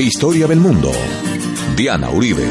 Historia 0.00 0.46
del 0.46 0.60
Mundo. 0.60 0.92
Diana 1.74 2.08
Uribe. 2.08 2.48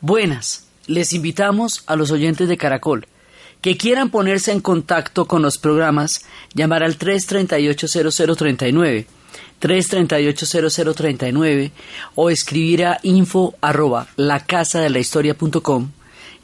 Buenas, 0.00 0.66
les 0.86 1.12
invitamos 1.12 1.84
a 1.86 1.94
los 1.94 2.10
oyentes 2.10 2.48
de 2.48 2.56
Caracol 2.56 3.06
que 3.60 3.76
quieran 3.76 4.08
ponerse 4.08 4.50
en 4.50 4.62
contacto 4.62 5.26
con 5.26 5.42
los 5.42 5.58
programas, 5.58 6.24
llamar 6.54 6.82
al 6.82 6.98
338-0039, 6.98 9.04
338-0039 9.60 11.70
o 12.14 12.30
escribir 12.30 12.86
a 12.86 12.98
info 13.02 13.56
arroba 13.60 14.06
lacasadelahistoria.com 14.16 15.90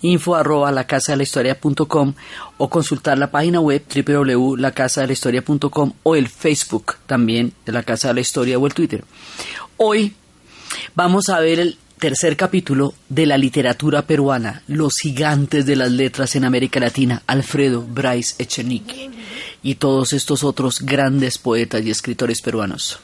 info 0.03 0.35
arroba 0.35 0.73
lacasadelahistoria.com 0.73 2.15
o 2.59 2.69
consultar 2.69 3.19
la 3.19 3.30
página 3.30 3.61
web 3.61 3.83
www.lacasadelahistoria.com 3.83 5.93
o 6.02 6.16
el 6.16 6.29
Facebook 6.29 6.97
también 7.06 7.52
de 7.65 7.73
la 7.73 7.83
Casa 7.83 8.09
de 8.09 8.15
la 8.15 8.20
Historia 8.20 8.59
o 8.59 8.66
el 8.66 8.75
Twitter. 8.75 9.05
Hoy 9.77 10.15
vamos 10.95 11.29
a 11.29 11.41
ver 11.41 11.61
el 11.61 11.79
tercer 11.98 12.37
capítulo 12.37 12.95
de 13.09 13.27
la 13.27 13.37
literatura 13.37 14.03
peruana, 14.03 14.62
los 14.69 14.95
gigantes 15.03 15.66
de 15.66 15.77
las 15.77 15.91
letras 15.91 16.37
en 16.37 16.45
América 16.45 16.80
Latina, 16.80 17.23
Alfredo 17.27 17.83
Bryce 17.83 18.42
Echenique 18.42 19.11
y 19.62 19.75
todos 19.75 20.12
estos 20.12 20.45
otros 20.45 20.80
grandes 20.80 21.39
poetas 21.39 21.84
y 21.84 21.91
escritores 21.91 22.41
peruanos. 22.41 23.01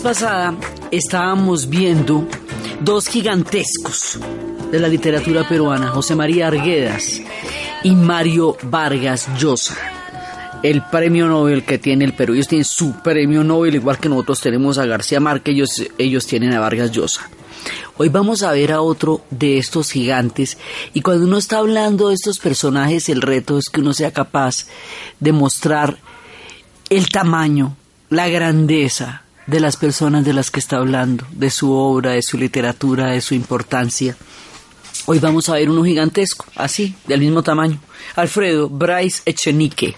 Pasada 0.00 0.54
estábamos 0.90 1.68
viendo 1.68 2.26
dos 2.80 3.08
gigantescos 3.08 4.18
de 4.70 4.78
la 4.78 4.88
literatura 4.88 5.48
peruana, 5.48 5.88
José 5.88 6.14
María 6.14 6.48
Arguedas 6.48 7.20
y 7.82 7.94
Mario 7.94 8.56
Vargas 8.62 9.28
Llosa. 9.38 9.76
El 10.62 10.82
premio 10.82 11.28
Nobel 11.28 11.64
que 11.64 11.78
tiene 11.78 12.04
el 12.04 12.12
Perú, 12.12 12.34
ellos 12.34 12.48
tienen 12.48 12.64
su 12.64 13.00
premio 13.02 13.44
Nobel, 13.44 13.76
igual 13.76 13.98
que 13.98 14.08
nosotros 14.08 14.40
tenemos 14.40 14.78
a 14.78 14.86
García 14.86 15.20
Márquez, 15.20 15.54
ellos, 15.54 15.82
ellos 15.96 16.26
tienen 16.26 16.52
a 16.52 16.60
Vargas 16.60 16.90
Llosa. 16.90 17.28
Hoy 17.96 18.08
vamos 18.08 18.42
a 18.42 18.52
ver 18.52 18.72
a 18.72 18.80
otro 18.80 19.22
de 19.30 19.58
estos 19.58 19.90
gigantes 19.90 20.58
y 20.92 21.00
cuando 21.00 21.26
uno 21.26 21.38
está 21.38 21.58
hablando 21.58 22.08
de 22.08 22.14
estos 22.14 22.38
personajes 22.38 23.08
el 23.08 23.22
reto 23.22 23.58
es 23.58 23.68
que 23.68 23.80
uno 23.80 23.92
sea 23.92 24.12
capaz 24.12 24.66
de 25.18 25.32
mostrar 25.32 25.98
el 26.90 27.08
tamaño, 27.08 27.76
la 28.10 28.28
grandeza, 28.28 29.22
de 29.48 29.60
las 29.60 29.76
personas 29.78 30.24
de 30.26 30.34
las 30.34 30.50
que 30.50 30.60
está 30.60 30.76
hablando, 30.76 31.26
de 31.32 31.50
su 31.50 31.72
obra, 31.72 32.12
de 32.12 32.22
su 32.22 32.36
literatura, 32.36 33.08
de 33.08 33.22
su 33.22 33.34
importancia. 33.34 34.14
Hoy 35.06 35.18
vamos 35.20 35.48
a 35.48 35.54
ver 35.54 35.70
uno 35.70 35.82
gigantesco, 35.84 36.44
así, 36.54 36.94
del 37.06 37.20
mismo 37.20 37.42
tamaño, 37.42 37.80
Alfredo 38.14 38.68
Bryce 38.68 39.22
Echenique. 39.24 39.96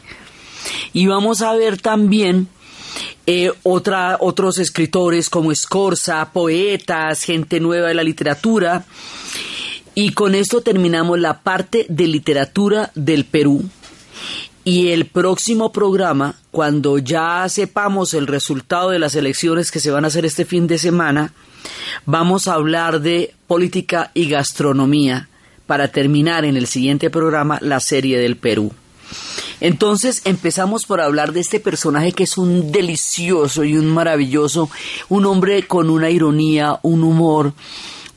Y 0.92 1.06
vamos 1.08 1.42
a 1.42 1.52
ver 1.54 1.80
también 1.80 2.46
eh, 3.26 3.50
otra, 3.64 4.18
otros 4.20 4.58
escritores 4.58 5.28
como 5.28 5.50
Escorza, 5.50 6.30
poetas, 6.32 7.24
gente 7.24 7.58
nueva 7.58 7.88
de 7.88 7.94
la 7.94 8.04
literatura. 8.04 8.84
Y 9.96 10.12
con 10.12 10.36
esto 10.36 10.60
terminamos 10.60 11.18
la 11.18 11.40
parte 11.40 11.86
de 11.88 12.06
literatura 12.06 12.92
del 12.94 13.24
Perú. 13.24 13.68
Y 14.64 14.88
el 14.88 15.06
próximo 15.06 15.72
programa, 15.72 16.34
cuando 16.50 16.98
ya 16.98 17.48
sepamos 17.48 18.12
el 18.12 18.26
resultado 18.26 18.90
de 18.90 18.98
las 18.98 19.14
elecciones 19.14 19.70
que 19.70 19.80
se 19.80 19.90
van 19.90 20.04
a 20.04 20.08
hacer 20.08 20.26
este 20.26 20.44
fin 20.44 20.66
de 20.66 20.78
semana, 20.78 21.32
vamos 22.04 22.46
a 22.46 22.54
hablar 22.54 23.00
de 23.00 23.34
política 23.46 24.10
y 24.12 24.28
gastronomía 24.28 25.28
para 25.66 25.88
terminar 25.88 26.44
en 26.44 26.56
el 26.56 26.66
siguiente 26.66 27.10
programa 27.10 27.58
la 27.62 27.80
serie 27.80 28.18
del 28.18 28.36
Perú. 28.36 28.72
Entonces 29.60 30.22
empezamos 30.24 30.84
por 30.84 31.00
hablar 31.00 31.32
de 31.32 31.40
este 31.40 31.60
personaje 31.60 32.12
que 32.12 32.24
es 32.24 32.38
un 32.38 32.72
delicioso 32.72 33.64
y 33.64 33.76
un 33.76 33.86
maravilloso, 33.86 34.70
un 35.08 35.26
hombre 35.26 35.66
con 35.66 35.90
una 35.90 36.10
ironía, 36.10 36.78
un 36.82 37.02
humor, 37.04 37.52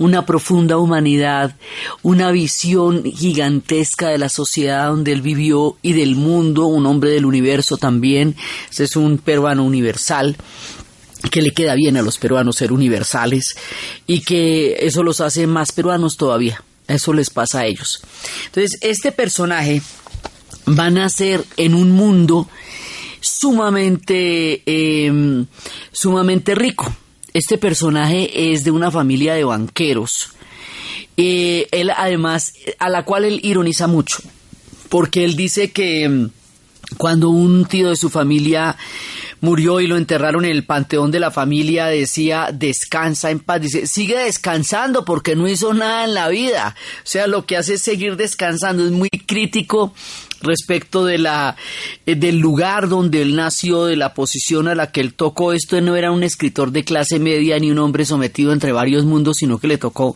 una 0.03 0.25
profunda 0.25 0.77
humanidad, 0.77 1.55
una 2.01 2.31
visión 2.31 3.03
gigantesca 3.05 4.09
de 4.09 4.17
la 4.17 4.27
sociedad 4.27 4.89
donde 4.89 5.13
él 5.13 5.21
vivió 5.21 5.77
y 5.81 5.93
del 5.93 6.17
mundo, 6.17 6.65
un 6.65 6.85
hombre 6.85 7.11
del 7.11 7.25
universo 7.25 7.77
también. 7.77 8.35
Es 8.77 8.97
un 8.97 9.17
peruano 9.17 9.63
universal 9.63 10.35
que 11.31 11.41
le 11.41 11.51
queda 11.51 11.75
bien 11.75 11.95
a 11.95 12.01
los 12.01 12.17
peruanos 12.17 12.57
ser 12.57 12.73
universales 12.73 13.55
y 14.05 14.21
que 14.21 14.75
eso 14.81 15.03
los 15.03 15.21
hace 15.21 15.47
más 15.47 15.71
peruanos 15.71 16.17
todavía. 16.17 16.61
Eso 16.85 17.13
les 17.13 17.29
pasa 17.29 17.61
a 17.61 17.65
ellos. 17.65 18.01
Entonces, 18.47 18.79
este 18.81 19.13
personaje 19.13 19.81
va 20.67 20.87
a 20.87 20.91
nacer 20.91 21.45
en 21.55 21.75
un 21.75 21.91
mundo 21.91 22.49
sumamente, 23.21 24.63
eh, 24.65 25.45
sumamente 25.93 26.55
rico 26.55 26.93
este 27.33 27.57
personaje 27.57 28.53
es 28.53 28.63
de 28.63 28.71
una 28.71 28.91
familia 28.91 29.33
de 29.33 29.43
banqueros. 29.43 30.29
Eh, 31.17 31.67
él 31.71 31.91
además, 31.95 32.53
a 32.79 32.89
la 32.89 33.05
cual 33.05 33.25
él 33.25 33.39
ironiza 33.43 33.87
mucho, 33.87 34.17
porque 34.89 35.23
él 35.23 35.35
dice 35.35 35.71
que 35.71 36.07
mm, 36.07 36.29
cuando 36.97 37.29
un 37.29 37.65
tío 37.65 37.89
de 37.89 37.95
su 37.95 38.09
familia 38.09 38.77
murió 39.43 39.81
y 39.81 39.87
lo 39.87 39.97
enterraron 39.97 40.45
en 40.45 40.51
el 40.51 40.63
panteón 40.63 41.11
de 41.11 41.19
la 41.19 41.29
familia, 41.29 41.87
decía, 41.87 42.47
descansa 42.53 43.29
en 43.29 43.41
paz, 43.41 43.59
dice, 43.59 43.87
sigue 43.87 44.17
descansando 44.17 45.03
porque 45.03 45.35
no 45.35 45.49
hizo 45.49 45.73
nada 45.73 46.05
en 46.05 46.13
la 46.13 46.29
vida. 46.29 46.77
O 46.99 47.05
sea, 47.05 47.27
lo 47.27 47.45
que 47.45 47.57
hace 47.57 47.73
es 47.73 47.81
seguir 47.81 48.15
descansando, 48.15 48.85
es 48.85 48.91
muy 48.91 49.09
crítico 49.09 49.93
respecto 50.39 51.03
de 51.03 51.17
la 51.17 51.57
eh, 52.05 52.15
del 52.15 52.37
lugar 52.37 52.87
donde 52.87 53.21
él 53.21 53.35
nació, 53.35 53.83
de 53.83 53.97
la 53.97 54.13
posición 54.13 54.69
a 54.69 54.75
la 54.75 54.91
que 54.93 55.01
él 55.01 55.13
tocó. 55.13 55.51
Esto 55.51 55.81
no 55.81 55.97
era 55.97 56.13
un 56.13 56.23
escritor 56.23 56.71
de 56.71 56.85
clase 56.85 57.19
media 57.19 57.59
ni 57.59 57.69
un 57.69 57.79
hombre 57.79 58.05
sometido 58.05 58.53
entre 58.53 58.71
varios 58.71 59.03
mundos, 59.03 59.37
sino 59.39 59.57
que 59.57 59.67
le 59.67 59.77
tocó 59.77 60.15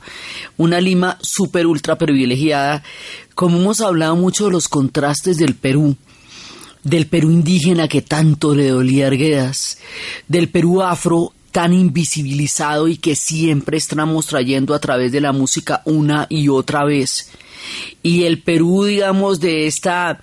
una 0.56 0.80
Lima 0.80 1.18
súper 1.22 1.68
ultra 1.68 1.98
privilegiada. 1.98 2.82
Como 3.36 3.58
hemos 3.58 3.82
hablado 3.82 4.16
mucho 4.16 4.46
de 4.46 4.52
los 4.52 4.70
contrastes 4.70 5.38
del 5.38 5.54
Perú, 5.54 5.98
del 6.88 7.08
Perú 7.08 7.32
indígena 7.32 7.90
que 7.90 8.02
tanto 8.02 8.56
le 8.56 8.70
dolía 8.70 9.08
Arguedas, 9.08 9.78
del 10.28 10.48
Perú 10.48 10.82
afro 10.82 11.34
tan 11.52 11.74
invisibilizado 11.74 12.88
y 12.88 12.98
que 12.98 13.16
siempre 13.16 13.78
estamos 13.78 14.28
trayendo 14.28 14.74
a 14.74 14.80
través 14.80 15.12
de 15.12 15.20
la 15.20 15.34
música 15.34 15.82
una 15.86 16.28
y 16.30 16.48
otra 16.48 16.86
vez. 16.86 17.30
Y 18.04 18.24
el 18.24 18.42
Perú, 18.42 18.86
digamos, 18.86 19.42
de 19.42 19.68
esta 19.68 20.22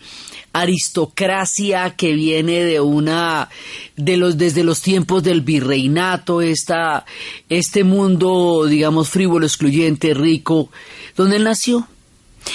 aristocracia 0.55 1.91
que 1.97 2.15
viene 2.15 2.65
de 2.65 2.81
una 2.81 3.51
de 3.97 4.17
los 4.17 4.39
desde 4.39 4.65
los 4.65 4.81
tiempos 4.81 5.23
del 5.23 5.41
virreinato 5.41 6.41
esta, 6.41 7.05
este 7.49 7.83
mundo 7.83 8.65
digamos 8.67 9.09
frívolo 9.09 9.47
excluyente 9.47 10.15
rico 10.15 10.71
donde 11.17 11.39
él 11.39 11.43
nació 11.43 11.89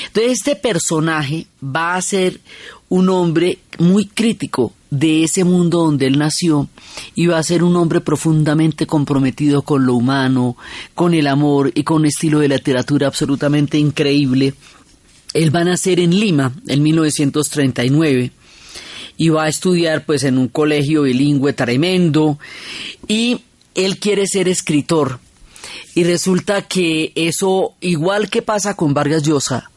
entonces 0.06 0.32
este 0.32 0.56
personaje 0.56 1.48
va 1.62 1.96
a 1.96 2.02
ser 2.02 2.40
un 2.90 3.10
hombre 3.10 3.60
muy 3.78 4.06
crítico 4.06 4.74
de 4.90 5.24
ese 5.24 5.44
mundo 5.44 5.84
donde 5.84 6.08
él 6.08 6.18
nació 6.18 6.68
y 7.16 7.28
va 7.28 7.38
a 7.38 7.44
ser 7.44 7.64
un 7.64 7.76
hombre 7.76 8.02
profundamente 8.02 8.88
comprometido 8.88 9.62
con 9.62 9.86
lo 9.86 9.94
humano, 9.94 10.58
con 10.96 11.14
el 11.14 11.28
amor 11.28 11.72
y 11.76 11.84
con 11.84 11.98
un 11.98 12.06
estilo 12.08 12.40
de 12.40 12.50
literatura 12.50 13.08
absolutamente 13.08 13.78
increíble. 13.78 14.56
Él 15.34 15.56
va 15.56 15.62
a 15.62 15.66
nacer 15.66 16.00
en 16.00 16.20
Lima 16.20 16.54
en 16.68 16.82
1939 16.82 18.32
y 19.18 19.30
va 19.30 19.44
a 19.44 19.50
estudiar 19.50 20.06
pues 20.06 20.24
en 20.24 20.38
un 20.38 20.48
colegio 20.48 21.04
bilingüe 21.04 21.54
tremendo 21.54 22.40
y 23.08 23.42
él 23.76 24.00
quiere 24.00 24.26
ser 24.26 24.48
escritor. 24.48 25.20
Y 25.94 26.04
resulta 26.04 26.64
que 26.64 27.12
eso 27.16 27.74
igual 27.82 28.30
que 28.30 28.42
pasa 28.42 28.76
con 28.76 28.94
Vargas 28.94 29.24
Llosa 29.24 29.69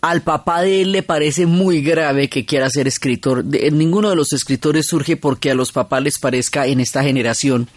al 0.00 0.22
papá 0.22 0.62
de 0.62 0.82
él 0.82 0.92
le 0.92 1.02
parece 1.02 1.46
muy 1.46 1.82
grave 1.82 2.28
que 2.28 2.44
quiera 2.44 2.68
ser 2.70 2.86
escritor. 2.86 3.44
ninguno 3.44 4.10
de 4.10 4.16
los 4.16 4.32
escritores 4.32 4.86
surge 4.86 5.16
porque 5.16 5.50
a 5.50 5.54
los 5.54 5.72
papás 5.72 6.02
les 6.02 6.18
parezca 6.18 6.66
en 6.66 6.80
esta 6.80 7.02
generación. 7.02 7.68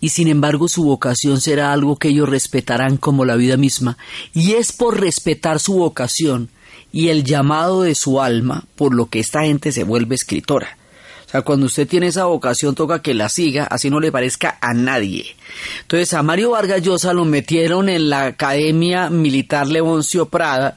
Y 0.00 0.08
sin 0.08 0.28
embargo 0.28 0.66
su 0.66 0.84
vocación 0.84 1.40
será 1.40 1.72
algo 1.72 1.96
que 1.96 2.08
ellos 2.08 2.28
respetarán 2.28 2.96
como 2.96 3.24
la 3.24 3.36
vida 3.36 3.56
misma. 3.56 3.96
Y 4.34 4.52
es 4.54 4.72
por 4.72 5.00
respetar 5.00 5.60
su 5.60 5.74
vocación 5.74 6.48
y 6.90 7.08
el 7.08 7.24
llamado 7.24 7.82
de 7.82 7.94
su 7.94 8.20
alma 8.20 8.64
por 8.76 8.94
lo 8.94 9.06
que 9.06 9.20
esta 9.20 9.42
gente 9.42 9.72
se 9.72 9.84
vuelve 9.84 10.14
escritora. 10.14 10.76
O 11.26 11.30
sea, 11.32 11.42
cuando 11.42 11.66
usted 11.66 11.88
tiene 11.88 12.08
esa 12.08 12.26
vocación 12.26 12.74
toca 12.74 13.00
que 13.00 13.14
la 13.14 13.30
siga, 13.30 13.64
así 13.64 13.88
no 13.88 14.00
le 14.00 14.12
parezca 14.12 14.58
a 14.60 14.74
nadie. 14.74 15.34
Entonces 15.80 16.12
a 16.12 16.22
Mario 16.22 16.50
Vargas 16.50 16.82
Llosa 16.82 17.14
lo 17.14 17.24
metieron 17.24 17.88
en 17.88 18.10
la 18.10 18.26
Academia 18.26 19.08
Militar 19.08 19.66
Leoncio 19.66 20.26
Prada 20.26 20.76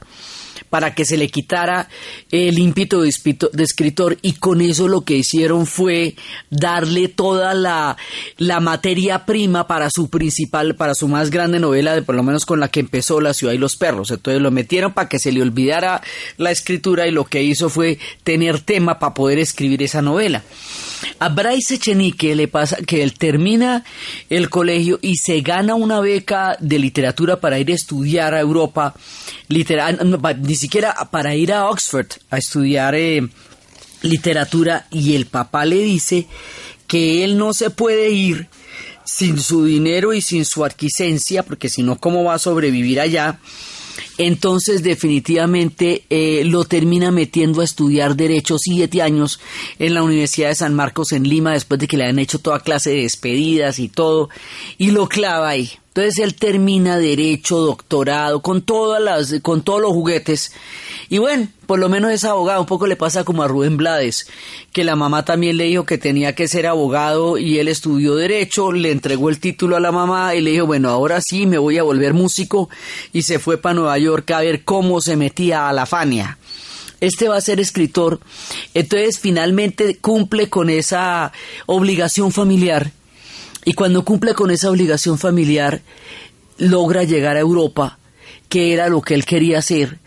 para 0.70 0.94
que 0.94 1.04
se 1.04 1.16
le 1.16 1.28
quitara 1.28 1.88
el 2.30 2.58
ímpetu 2.58 3.00
de 3.00 3.62
escritor 3.62 4.18
y 4.22 4.34
con 4.34 4.60
eso 4.60 4.88
lo 4.88 5.02
que 5.02 5.16
hicieron 5.16 5.66
fue 5.66 6.14
darle 6.50 7.08
toda 7.08 7.54
la, 7.54 7.96
la 8.36 8.60
materia 8.60 9.24
prima 9.24 9.66
para 9.66 9.90
su 9.90 10.08
principal, 10.08 10.74
para 10.76 10.94
su 10.94 11.08
más 11.08 11.30
grande 11.30 11.60
novela, 11.60 11.94
de 11.94 12.02
por 12.02 12.14
lo 12.14 12.22
menos 12.22 12.44
con 12.44 12.60
la 12.60 12.68
que 12.68 12.80
empezó 12.80 13.20
La 13.20 13.34
ciudad 13.34 13.52
y 13.52 13.58
los 13.58 13.76
perros. 13.76 14.10
Entonces 14.10 14.42
lo 14.42 14.50
metieron 14.50 14.92
para 14.92 15.08
que 15.08 15.18
se 15.18 15.32
le 15.32 15.42
olvidara 15.42 16.02
la 16.36 16.50
escritura 16.50 17.06
y 17.06 17.10
lo 17.10 17.24
que 17.24 17.42
hizo 17.42 17.68
fue 17.68 17.98
tener 18.24 18.60
tema 18.60 18.98
para 18.98 19.14
poder 19.14 19.38
escribir 19.38 19.82
esa 19.82 20.02
novela. 20.02 20.42
A 21.18 21.28
Bryce 21.28 21.74
Echenique 21.74 22.34
le 22.34 22.48
pasa 22.48 22.76
que 22.86 23.02
él 23.02 23.14
termina 23.14 23.84
el 24.30 24.48
colegio 24.48 24.98
y 25.02 25.16
se 25.16 25.40
gana 25.40 25.74
una 25.74 26.00
beca 26.00 26.56
de 26.60 26.78
literatura 26.78 27.40
para 27.40 27.58
ir 27.58 27.70
a 27.70 27.74
estudiar 27.74 28.34
a 28.34 28.40
Europa, 28.40 28.94
literal, 29.48 29.98
ni 30.46 30.54
siquiera 30.54 30.94
para 31.10 31.34
ir 31.34 31.52
a 31.52 31.68
Oxford 31.68 32.06
a 32.30 32.38
estudiar 32.38 32.94
eh, 32.94 33.28
literatura 34.02 34.86
y 34.90 35.14
el 35.14 35.26
papá 35.26 35.64
le 35.64 35.76
dice 35.76 36.26
que 36.86 37.24
él 37.24 37.36
no 37.36 37.52
se 37.52 37.70
puede 37.70 38.10
ir 38.10 38.48
sin 39.04 39.38
su 39.38 39.64
dinero 39.64 40.12
y 40.12 40.20
sin 40.20 40.44
su 40.44 40.64
adquisencia, 40.64 41.42
porque 41.42 41.68
si 41.68 41.82
no, 41.82 41.96
¿cómo 41.96 42.24
va 42.24 42.34
a 42.34 42.38
sobrevivir 42.38 43.00
allá? 43.00 43.38
Entonces 44.18 44.82
definitivamente 44.82 46.04
eh, 46.10 46.44
lo 46.44 46.64
termina 46.64 47.10
metiendo 47.10 47.60
a 47.60 47.64
estudiar 47.64 48.16
Derecho 48.16 48.56
siete 48.58 49.02
años 49.02 49.40
en 49.78 49.94
la 49.94 50.02
Universidad 50.02 50.48
de 50.48 50.54
San 50.54 50.74
Marcos 50.74 51.12
en 51.12 51.28
Lima 51.28 51.52
después 51.52 51.80
de 51.80 51.88
que 51.88 51.96
le 51.96 52.04
han 52.04 52.18
hecho 52.18 52.38
toda 52.38 52.60
clase 52.60 52.90
de 52.90 53.02
despedidas 53.02 53.78
y 53.78 53.88
todo, 53.88 54.28
y 54.78 54.90
lo 54.90 55.08
clava 55.08 55.50
ahí. 55.50 55.70
Entonces 55.96 56.22
él 56.22 56.34
termina 56.34 56.98
derecho, 56.98 57.56
doctorado, 57.56 58.42
con 58.42 58.60
todas 58.60 59.02
las, 59.02 59.40
con 59.40 59.62
todos 59.62 59.80
los 59.80 59.92
juguetes. 59.92 60.52
Y 61.08 61.18
bueno, 61.18 61.48
por 61.66 61.78
lo 61.78 61.88
menos 61.88 62.10
es 62.10 62.24
abogado. 62.24 62.60
Un 62.60 62.66
poco 62.66 62.86
le 62.86 62.96
pasa 62.96 63.24
como 63.24 63.42
a 63.42 63.48
Rubén 63.48 63.76
Blades, 63.76 64.26
que 64.72 64.84
la 64.84 64.96
mamá 64.96 65.24
también 65.24 65.56
le 65.56 65.64
dijo 65.64 65.84
que 65.84 65.98
tenía 65.98 66.34
que 66.34 66.48
ser 66.48 66.66
abogado 66.66 67.38
y 67.38 67.58
él 67.58 67.68
estudió 67.68 68.16
derecho, 68.16 68.72
le 68.72 68.90
entregó 68.90 69.28
el 69.28 69.38
título 69.38 69.76
a 69.76 69.80
la 69.80 69.92
mamá 69.92 70.34
y 70.34 70.40
le 70.40 70.52
dijo, 70.52 70.66
bueno, 70.66 70.90
ahora 70.90 71.20
sí 71.20 71.46
me 71.46 71.58
voy 71.58 71.78
a 71.78 71.82
volver 71.82 72.14
músico 72.14 72.68
y 73.12 73.22
se 73.22 73.38
fue 73.38 73.58
para 73.58 73.74
Nueva 73.74 73.98
York 73.98 74.30
a 74.32 74.40
ver 74.40 74.64
cómo 74.64 75.00
se 75.00 75.16
metía 75.16 75.68
a 75.68 75.72
la 75.72 75.86
Fania 75.86 76.38
este 76.98 77.28
va 77.28 77.36
a 77.36 77.42
ser 77.42 77.60
escritor, 77.60 78.20
entonces 78.72 79.18
finalmente 79.18 79.98
cumple 79.98 80.48
con 80.48 80.70
esa 80.70 81.30
obligación 81.66 82.32
familiar 82.32 82.90
y 83.66 83.72
cuando 83.72 84.04
cumple 84.04 84.32
con 84.34 84.52
esa 84.52 84.70
obligación 84.70 85.18
familiar, 85.18 85.82
logra 86.56 87.02
llegar 87.02 87.36
a 87.36 87.40
Europa, 87.40 87.98
que 88.48 88.72
era 88.72 88.88
lo 88.88 89.02
que 89.02 89.14
él 89.14 89.24
quería 89.24 89.58
hacer. 89.58 89.98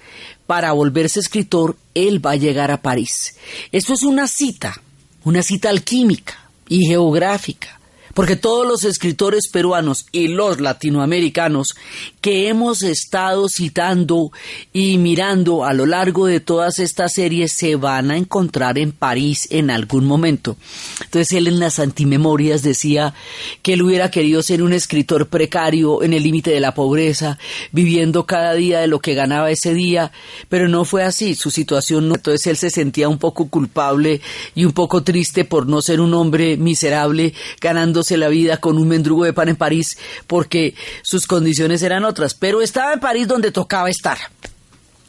Para 0.49 0.71
volverse 0.71 1.19
escritor, 1.19 1.77
él 1.93 2.25
va 2.25 2.31
a 2.31 2.35
llegar 2.35 2.71
a 2.71 2.81
París. 2.81 3.35
Esto 3.71 3.93
es 3.93 4.01
una 4.01 4.27
cita, 4.27 4.81
una 5.23 5.43
cita 5.43 5.69
alquímica 5.69 6.39
y 6.67 6.87
geográfica 6.87 7.79
porque 8.15 8.35
todos 8.35 8.67
los 8.67 8.83
escritores 8.83 9.47
peruanos 9.47 10.07
y 10.11 10.27
los 10.27 10.59
latinoamericanos 10.59 11.75
que 12.21 12.49
hemos 12.49 12.83
estado 12.83 13.47
citando 13.47 14.31
y 14.73 14.97
mirando 14.97 15.63
a 15.65 15.73
lo 15.73 15.85
largo 15.85 16.25
de 16.25 16.39
todas 16.39 16.79
estas 16.79 17.13
series 17.13 17.53
se 17.53 17.75
van 17.75 18.11
a 18.11 18.17
encontrar 18.17 18.77
en 18.77 18.91
París 18.91 19.47
en 19.51 19.69
algún 19.69 20.05
momento. 20.05 20.57
Entonces 21.03 21.31
él 21.33 21.47
en 21.47 21.59
las 21.59 21.79
antimemorias 21.79 22.61
decía 22.61 23.13
que 23.61 23.73
él 23.73 23.83
hubiera 23.83 24.11
querido 24.11 24.43
ser 24.43 24.61
un 24.61 24.73
escritor 24.73 25.27
precario 25.27 26.03
en 26.03 26.13
el 26.13 26.23
límite 26.23 26.51
de 26.51 26.59
la 26.59 26.73
pobreza, 26.73 27.37
viviendo 27.71 28.25
cada 28.25 28.53
día 28.53 28.79
de 28.79 28.87
lo 28.87 28.99
que 28.99 29.13
ganaba 29.13 29.51
ese 29.51 29.73
día, 29.73 30.11
pero 30.49 30.67
no 30.67 30.85
fue 30.85 31.03
así, 31.03 31.35
su 31.35 31.51
situación 31.51 32.09
no. 32.09 32.15
Entonces 32.15 32.47
él 32.47 32.57
se 32.57 32.69
sentía 32.69 33.07
un 33.07 33.17
poco 33.17 33.47
culpable 33.47 34.21
y 34.55 34.65
un 34.65 34.73
poco 34.73 35.03
triste 35.03 35.45
por 35.45 35.67
no 35.67 35.81
ser 35.81 36.01
un 36.01 36.13
hombre 36.13 36.57
miserable 36.57 37.33
ganándose 37.61 38.17
la 38.17 38.27
vida 38.27 38.57
con 38.57 38.77
un 38.77 38.87
mendrugo 38.87 39.23
de 39.23 39.33
pan 39.33 39.49
en 39.49 39.55
París 39.55 39.97
porque 40.27 40.75
sus 41.01 41.25
condiciones 41.25 41.81
eran 41.81 42.03
otras, 42.09 42.33
pero 42.33 42.61
estaba 42.61 42.93
en 42.93 42.99
París 42.99 43.27
donde 43.27 43.51
tocaba 43.51 43.89
estar. 43.89 44.17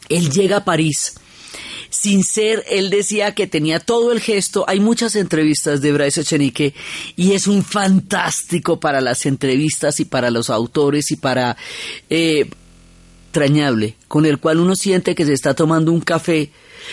Él 0.08 0.30
llega 0.30 0.58
a 0.58 0.64
París 0.64 1.14
sin 1.90 2.22
ser, 2.22 2.64
él 2.70 2.88
decía 2.88 3.34
que 3.34 3.48
tenía 3.48 3.80
todo 3.80 4.12
el 4.12 4.20
gesto. 4.20 4.64
Hay 4.68 4.80
muchas 4.80 5.16
entrevistas 5.16 5.80
de 5.80 5.92
Bryce 5.92 6.20
Echenique 6.20 6.72
y 7.16 7.32
es 7.32 7.48
un 7.48 7.64
fantástico 7.64 8.78
para 8.78 9.00
las 9.00 9.26
entrevistas 9.26 10.00
y 10.00 10.04
para 10.04 10.30
los 10.30 10.50
autores 10.50 11.10
y 11.10 11.16
para 11.16 11.56
eh, 12.08 12.48
extrañable, 13.26 13.96
con 14.08 14.24
el 14.24 14.38
cual 14.38 14.60
uno 14.60 14.74
siente 14.76 15.14
que 15.14 15.26
se 15.26 15.32
está 15.32 15.54
tomando 15.54 15.92
un 15.92 16.00
café 16.00 16.50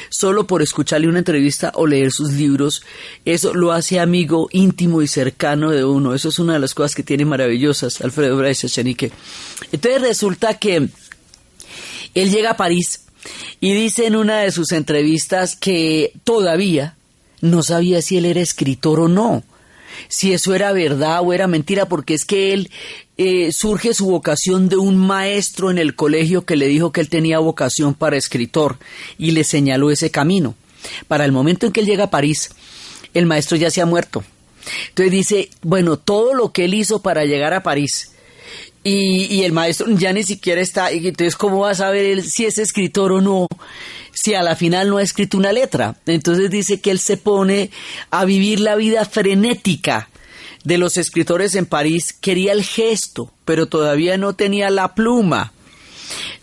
solo 0.10 0.48
por 0.48 0.62
escucharle 0.62 1.08
una 1.08 1.20
entrevista 1.20 1.72
o 1.76 1.88
leer 1.88 2.12
sus 2.12 2.34
libros, 2.34 2.84
eso 3.26 3.54
lo 3.54 3.72
hace 3.72 4.00
amigo 4.00 4.50
íntimo 4.52 5.02
y 5.02 5.08
cercano 5.08 5.72
de 5.72 5.84
uno. 5.86 6.14
Eso 6.14 6.30
es 6.30 6.40
una 6.40 6.54
de 6.54 6.60
las 6.60 6.74
cosas 6.74 6.96
que 6.96 7.04
tiene 7.04 7.26
maravillosas 7.26 8.02
Alfredo 8.02 8.38
Bryce 8.38 8.68
Echenique. 8.68 9.12
Entonces 9.72 10.02
resulta 10.02 10.56
que 10.56 10.90
él 12.14 12.32
llega 12.32 12.52
a 12.52 12.58
París 12.58 13.06
y 13.60 13.74
dice 13.74 14.06
en 14.08 14.16
una 14.16 14.40
de 14.40 14.52
sus 14.52 14.72
entrevistas 14.72 15.56
que 15.56 16.14
todavía 16.24 16.96
no 17.42 17.64
sabía 17.64 18.02
si 18.02 18.18
él 18.18 18.26
era 18.26 18.42
escritor 18.42 19.00
o 19.00 19.08
no 19.08 19.44
si 20.08 20.34
eso 20.34 20.54
era 20.54 20.72
verdad 20.72 21.22
o 21.24 21.34
era 21.34 21.48
mentira, 21.48 21.88
porque 21.88 22.14
es 22.14 22.26
que 22.26 22.54
él 22.54 22.70
eh, 23.18 23.52
surge 23.52 23.94
su 23.94 24.06
vocación 24.06 24.70
de 24.70 24.78
un 24.78 24.96
maestro 24.96 25.72
en 25.72 25.80
el 25.80 25.96
colegio 25.96 26.46
que 26.46 26.56
le 26.56 26.68
dijo 26.68 26.92
que 26.92 27.02
él 27.02 27.10
tenía 27.10 27.40
vocación 27.40 27.94
para 27.96 28.18
escritor 28.18 28.78
y 29.18 29.32
le 29.32 29.44
señaló 29.44 29.90
ese 29.90 30.12
camino. 30.12 30.56
Para 31.08 31.26
el 31.26 31.32
momento 31.32 31.66
en 31.66 31.72
que 31.72 31.80
él 31.80 31.88
llega 31.88 32.06
a 32.06 32.10
París, 32.12 32.52
el 33.14 33.26
maestro 33.26 33.58
ya 33.58 33.72
se 33.72 33.82
ha 33.82 33.86
muerto. 33.86 34.24
Entonces 34.90 35.12
dice, 35.12 35.50
bueno, 35.64 35.98
todo 35.98 36.34
lo 36.34 36.52
que 36.52 36.66
él 36.66 36.74
hizo 36.74 37.02
para 37.02 37.26
llegar 37.26 37.54
a 37.54 37.64
París, 37.64 38.12
y, 38.84 39.26
y, 39.34 39.44
el 39.44 39.52
maestro 39.52 39.88
ya 39.90 40.14
ni 40.14 40.24
siquiera 40.24 40.62
está, 40.62 40.92
entonces 40.92 41.36
cómo 41.36 41.60
va 41.60 41.72
a 41.72 41.76
saber 41.76 42.06
él 42.06 42.24
si 42.24 42.46
es 42.46 42.58
escritor 42.58 43.12
o 43.12 43.20
no, 43.20 43.48
si 44.14 44.34
a 44.34 44.44
la 44.44 44.56
final 44.56 44.90
no 44.90 44.98
ha 44.98 45.02
escrito 45.02 45.38
una 45.38 45.52
letra. 45.52 45.98
Entonces 46.06 46.50
dice 46.50 46.80
que 46.80 46.92
él 46.92 47.00
se 47.00 47.18
pone 47.18 47.70
a 48.12 48.24
vivir 48.24 48.62
la 48.62 48.76
vida 48.76 49.04
frenética 49.04 50.08
de 50.68 50.78
los 50.78 50.98
escritores 50.98 51.56
en 51.56 51.66
París, 51.66 52.12
quería 52.12 52.52
el 52.52 52.62
gesto, 52.62 53.32
pero 53.46 53.68
todavía 53.68 54.18
no 54.18 54.34
tenía 54.34 54.70
la 54.70 54.96
pluma. 54.96 55.54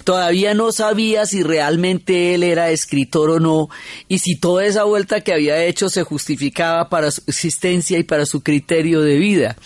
Todavía 0.03 0.55
no 0.55 0.73
sabía 0.73 1.27
si 1.27 1.43
realmente 1.43 2.35
él 2.35 2.43
era 2.43 2.71
escritor 2.71 3.29
o 3.29 3.39
no, 3.39 3.69
y 4.09 4.21
si 4.21 4.37
toda 4.37 4.65
esa 4.65 4.85
vuelta 4.85 5.21
que 5.21 5.35
había 5.35 5.63
hecho 5.65 5.91
se 5.91 6.05
justificaba 6.05 6.89
para 6.89 7.11
su 7.11 7.21
existencia 7.27 7.99
y 7.99 8.03
para 8.03 8.25
su 8.25 8.43
criterio 8.43 9.03
de 9.03 9.19
vida. 9.19 9.57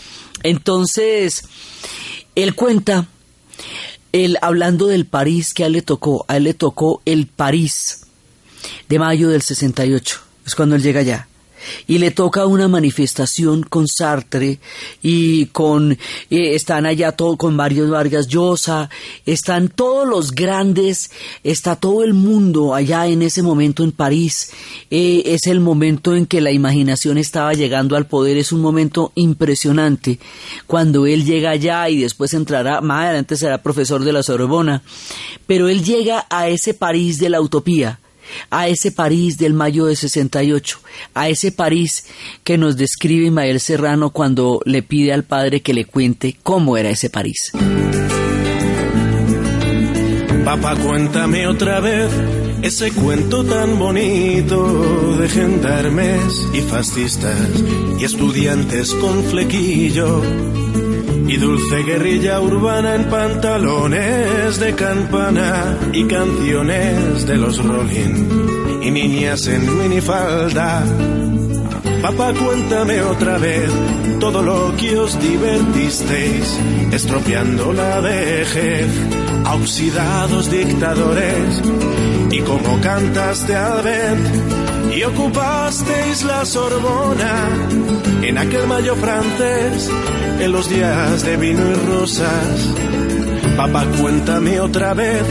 Entonces, 0.43 1.45
él 2.35 2.57
cuenta 2.57 3.07
él 4.11 4.39
hablando 4.43 4.89
del 4.89 5.07
París 5.07 5.55
que 5.55 5.63
a 5.63 5.67
él 5.67 5.75
le 5.75 5.83
tocó, 5.83 6.25
a 6.27 6.37
él 6.37 6.45
le 6.45 6.55
tocó 6.55 7.01
el 7.05 7.29
París 7.29 8.07
de 8.89 8.99
mayo 8.99 9.29
del 9.29 9.43
68, 9.43 10.21
es 10.45 10.57
cuando 10.57 10.75
él 10.75 10.83
llega 10.83 10.99
allá 10.99 11.29
y 11.87 11.99
le 11.99 12.11
toca 12.11 12.47
una 12.47 12.69
manifestación 12.69 13.63
con 13.63 13.87
Sartre 13.87 14.59
y 15.03 15.47
con 15.47 15.93
eh, 15.93 15.99
están 16.31 16.87
allá 16.87 17.13
todo 17.13 17.37
con 17.37 17.57
varios 17.57 17.91
Vargas 17.91 18.29
Llosa, 18.29 18.91
están 19.27 19.69
todos 19.69 20.07
los 20.09 20.33
grandes, 20.33 21.11
está 21.43 21.77
todo 21.77 22.05
el 22.05 22.15
mundo 22.15 22.75
allá 22.75 23.07
en 23.07 23.23
ese 23.23 23.43
momento 23.43 23.83
en 23.85 23.93
París. 23.93 24.51
Eh, 24.91 25.23
es 25.27 25.47
el 25.47 25.61
momento 25.61 26.15
en 26.15 26.27
que 26.27 26.41
la 26.41 26.51
imaginación 26.51 27.19
estaba 27.19 27.53
llegando 27.55 27.97
al 27.97 28.07
poder, 28.07 28.37
es 28.37 28.53
un 28.53 28.61
momento 28.61 29.13
impresionante. 29.15 30.19
Cuando 30.67 31.07
él 31.07 31.25
llega 31.25 31.51
allá 31.51 31.89
y 31.89 32.01
después 32.01 32.35
entrará, 32.35 32.81
más 32.81 33.05
adelante 33.05 33.37
será 33.37 33.63
profesor 33.63 34.05
de 34.05 34.13
la 34.13 34.23
Sorbona, 34.23 34.83
pero 35.47 35.69
él 35.69 35.85
llega 35.85 36.27
a 36.31 36.49
ese 36.49 36.75
París 36.75 37.19
de 37.19 37.31
la 37.31 37.41
utopía 37.41 37.99
a 38.51 38.69
ese 38.69 38.93
París 38.93 39.39
del 39.39 39.55
mayo 39.55 39.87
de 39.87 39.97
68, 39.97 40.81
a 41.15 41.29
ese 41.29 41.53
París 41.53 42.07
que 42.45 42.59
nos 42.59 42.77
describe 42.77 43.27
Ismael 43.27 43.61
Serrano 43.61 44.11
cuando 44.11 44.61
le 44.65 44.83
pide 44.83 45.13
al 45.13 45.25
padre 45.25 45.61
que 45.61 45.75
le 45.75 45.85
cuente 45.85 46.37
cómo 46.43 46.77
era 46.77 46.91
ese 46.91 47.11
París. 47.11 47.53
Papá, 50.45 50.77
cuéntame 50.77 51.47
otra 51.47 51.81
vez 51.81 52.11
ese 52.63 52.91
cuento 52.93 53.45
tan 53.45 53.79
bonito 53.79 55.17
de 55.19 55.29
gendarmes 55.29 56.49
y 56.55 56.61
fascistas 56.63 57.51
y 58.01 58.05
estudiantes 58.05 58.95
con 58.95 59.23
flequillo 59.25 60.23
y 61.29 61.37
dulce 61.37 61.83
guerrilla 61.83 62.41
urbana 62.41 62.95
en 62.95 63.05
pantalones 63.05 64.59
de 64.59 64.75
campana 64.75 65.77
y 65.93 66.05
canciones 66.07 67.27
de 67.27 67.37
los 67.37 67.63
Rolling 67.63 68.81
y 68.83 68.91
niñas 68.91 69.47
en 69.47 69.79
minifalda. 69.79 70.85
Papá, 72.01 72.33
cuéntame 72.33 73.03
otra 73.03 73.37
vez 73.39 73.71
todo 74.19 74.43
lo 74.43 74.75
que 74.77 74.97
os 74.97 75.21
divertisteis, 75.21 76.59
estropeando 76.93 77.73
la 77.73 78.01
vejez, 78.01 78.89
a 79.45 79.55
oxidados 79.55 80.51
dictadores, 80.51 81.63
y 82.31 82.41
como 82.41 82.81
cantaste 82.81 83.55
al 83.55 83.83
vent 83.83 84.78
y 84.99 85.05
ocupasteis 85.05 86.25
la 86.25 86.45
Sorbona 86.45 87.49
en 88.23 88.37
aquel 88.37 88.67
mayo 88.67 88.97
francés 88.97 89.89
en 90.41 90.51
los 90.51 90.69
días 90.69 91.23
de 91.25 91.37
vino 91.37 91.63
y 91.71 91.75
rosas. 91.75 92.75
Papá, 93.57 93.87
cuéntame 94.01 94.59
otra 94.59 94.95
vez 94.95 95.23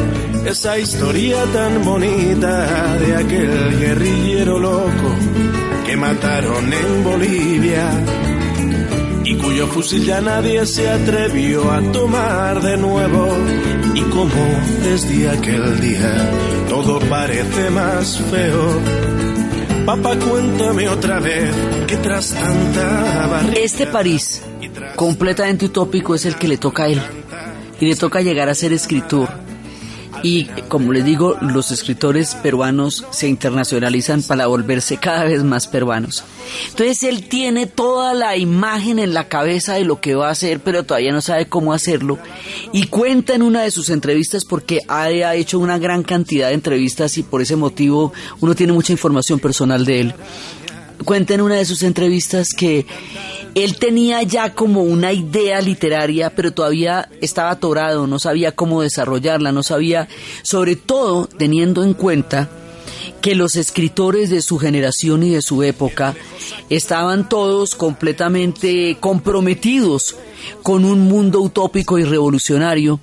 esa 0.45 0.79
historia 0.79 1.43
tan 1.51 1.83
bonita 1.83 2.95
de 2.97 3.15
aquel 3.15 3.79
guerrillero 3.79 4.57
loco 4.57 5.09
que 5.85 5.97
mataron 5.97 6.71
en 6.71 7.03
Bolivia 7.03 7.89
y 9.25 9.35
cuyo 9.35 9.67
fusil 9.67 10.05
ya 10.05 10.21
nadie 10.21 10.65
se 10.65 10.89
atrevió 10.89 11.69
a 11.69 11.81
tomar 11.91 12.61
de 12.61 12.77
nuevo. 12.77 13.27
Y 13.95 14.01
como 14.03 14.45
desde 14.83 15.29
aquel 15.29 15.81
día 15.81 16.31
todo 16.69 16.99
parece 16.99 17.69
más 17.69 18.17
feo. 18.31 19.26
Papá, 19.87 20.17
cuéntame 20.19 20.89
otra 20.89 21.21
vez 21.21 21.49
que 21.87 21.95
tras 21.95 22.33
tanta 22.33 23.25
barriga... 23.27 23.57
Este 23.57 23.87
París 23.87 24.43
completamente 24.97 25.63
utópico 25.63 26.13
es 26.13 26.25
el 26.25 26.35
que 26.35 26.49
le 26.49 26.57
toca 26.57 26.83
a 26.83 26.87
él. 26.89 27.01
Y 27.79 27.85
le 27.85 27.95
toca 27.95 28.19
llegar 28.19 28.49
a 28.49 28.53
ser 28.53 28.73
escritor. 28.73 29.29
Y 30.23 30.45
como 30.67 30.93
les 30.93 31.05
digo, 31.05 31.37
los 31.41 31.71
escritores 31.71 32.35
peruanos 32.35 33.05
se 33.11 33.27
internacionalizan 33.27 34.23
para 34.23 34.47
volverse 34.47 34.97
cada 34.97 35.23
vez 35.23 35.43
más 35.43 35.67
peruanos. 35.67 36.23
Entonces 36.69 37.03
él 37.03 37.27
tiene 37.27 37.67
toda 37.67 38.13
la 38.13 38.37
imagen 38.37 38.99
en 38.99 39.13
la 39.13 39.27
cabeza 39.27 39.73
de 39.73 39.85
lo 39.85 40.01
que 40.01 40.15
va 40.15 40.29
a 40.29 40.31
hacer, 40.31 40.59
pero 40.59 40.83
todavía 40.83 41.11
no 41.11 41.21
sabe 41.21 41.47
cómo 41.47 41.73
hacerlo. 41.73 42.17
Y 42.73 42.87
cuenta 42.87 43.35
en 43.35 43.41
una 43.41 43.61
de 43.61 43.71
sus 43.71 43.89
entrevistas, 43.89 44.45
porque 44.45 44.81
ha 44.87 45.09
hecho 45.35 45.59
una 45.59 45.77
gran 45.77 46.03
cantidad 46.03 46.49
de 46.49 46.55
entrevistas 46.55 47.17
y 47.17 47.23
por 47.23 47.41
ese 47.41 47.55
motivo 47.55 48.13
uno 48.39 48.55
tiene 48.55 48.73
mucha 48.73 48.93
información 48.93 49.39
personal 49.39 49.85
de 49.85 49.99
él. 50.01 50.13
Cuenta 51.05 51.35
en 51.35 51.41
una 51.41 51.55
de 51.55 51.65
sus 51.65 51.83
entrevistas 51.83 52.49
que 52.57 52.85
él 53.63 53.77
tenía 53.77 54.21
ya 54.21 54.53
como 54.53 54.83
una 54.83 55.13
idea 55.13 55.61
literaria, 55.61 56.29
pero 56.29 56.51
todavía 56.53 57.09
estaba 57.21 57.51
atorado, 57.51 58.05
no 58.05 58.19
sabía 58.19 58.51
cómo 58.51 58.83
desarrollarla, 58.83 59.51
no 59.51 59.63
sabía, 59.63 60.07
sobre 60.43 60.75
todo 60.75 61.25
teniendo 61.25 61.83
en 61.83 61.95
cuenta 61.95 62.49
que 63.19 63.33
los 63.33 63.55
escritores 63.55 64.29
de 64.29 64.43
su 64.43 64.59
generación 64.59 65.23
y 65.23 65.31
de 65.31 65.41
su 65.41 65.63
época 65.63 66.15
estaban 66.69 67.29
todos 67.29 67.73
completamente 67.73 68.97
comprometidos 68.99 70.15
con 70.61 70.85
un 70.85 71.01
mundo 71.01 71.41
utópico 71.41 71.97
y 71.97 72.03
revolucionario 72.03 72.99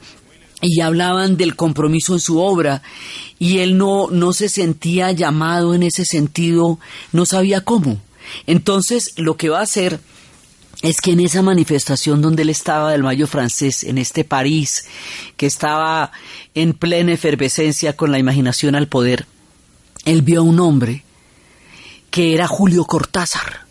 y 0.60 0.80
hablaban 0.80 1.36
del 1.36 1.56
compromiso 1.56 2.14
en 2.14 2.20
su 2.20 2.38
obra 2.38 2.82
y 3.40 3.58
él 3.58 3.76
no, 3.76 4.08
no 4.08 4.32
se 4.32 4.48
sentía 4.48 5.10
llamado 5.10 5.74
en 5.74 5.82
ese 5.82 6.04
sentido, 6.04 6.78
no 7.12 7.26
sabía 7.26 7.62
cómo. 7.62 7.98
Entonces 8.46 9.14
lo 9.16 9.36
que 9.36 9.48
va 9.48 9.58
a 9.58 9.64
hacer 9.64 9.98
es 10.84 11.00
que 11.00 11.12
en 11.12 11.20
esa 11.20 11.40
manifestación 11.40 12.20
donde 12.20 12.42
él 12.42 12.50
estaba 12.50 12.92
del 12.92 13.02
Mayo 13.02 13.26
francés, 13.26 13.84
en 13.84 13.96
este 13.96 14.22
París, 14.22 14.84
que 15.38 15.46
estaba 15.46 16.12
en 16.54 16.74
plena 16.74 17.14
efervescencia 17.14 17.96
con 17.96 18.12
la 18.12 18.18
imaginación 18.18 18.74
al 18.74 18.86
poder, 18.86 19.24
él 20.04 20.20
vio 20.20 20.40
a 20.40 20.44
un 20.44 20.60
hombre 20.60 21.02
que 22.10 22.34
era 22.34 22.46
Julio 22.46 22.84
Cortázar. 22.84 23.64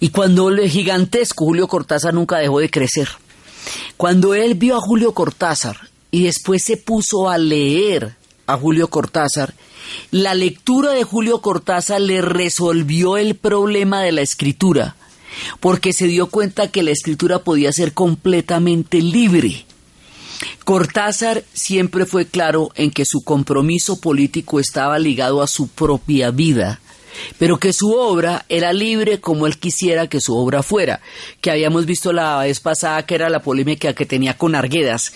Y 0.00 0.08
cuando 0.08 0.48
el 0.48 0.70
gigantesco 0.70 1.44
Julio 1.44 1.68
Cortázar 1.68 2.14
nunca 2.14 2.38
dejó 2.38 2.60
de 2.60 2.70
crecer, 2.70 3.10
cuando 3.98 4.34
él 4.34 4.54
vio 4.54 4.76
a 4.76 4.80
Julio 4.80 5.12
Cortázar 5.12 5.76
y 6.10 6.22
después 6.22 6.62
se 6.64 6.78
puso 6.78 7.28
a 7.28 7.36
leer 7.36 8.16
a 8.46 8.56
Julio 8.56 8.88
Cortázar, 8.88 9.52
la 10.12 10.32
lectura 10.32 10.92
de 10.92 11.04
Julio 11.04 11.42
Cortázar 11.42 12.00
le 12.00 12.22
resolvió 12.22 13.18
el 13.18 13.34
problema 13.34 14.00
de 14.00 14.12
la 14.12 14.22
escritura 14.22 14.96
porque 15.60 15.92
se 15.92 16.06
dio 16.06 16.28
cuenta 16.28 16.70
que 16.70 16.82
la 16.82 16.90
escritura 16.90 17.40
podía 17.40 17.72
ser 17.72 17.92
completamente 17.92 19.00
libre. 19.00 19.64
Cortázar 20.64 21.44
siempre 21.52 22.06
fue 22.06 22.26
claro 22.26 22.70
en 22.74 22.90
que 22.90 23.04
su 23.04 23.22
compromiso 23.22 24.00
político 24.00 24.60
estaba 24.60 24.98
ligado 24.98 25.42
a 25.42 25.46
su 25.46 25.68
propia 25.68 26.30
vida 26.30 26.80
pero 27.38 27.58
que 27.58 27.72
su 27.72 27.92
obra 27.92 28.44
era 28.48 28.72
libre 28.72 29.20
como 29.20 29.46
él 29.46 29.58
quisiera 29.58 30.08
que 30.08 30.20
su 30.20 30.36
obra 30.36 30.62
fuera, 30.62 31.00
que 31.40 31.50
habíamos 31.50 31.86
visto 31.86 32.12
la 32.12 32.38
vez 32.38 32.60
pasada 32.60 33.04
que 33.04 33.14
era 33.14 33.28
la 33.28 33.40
polémica 33.40 33.94
que 33.94 34.06
tenía 34.06 34.36
con 34.36 34.54
Arguedas, 34.54 35.12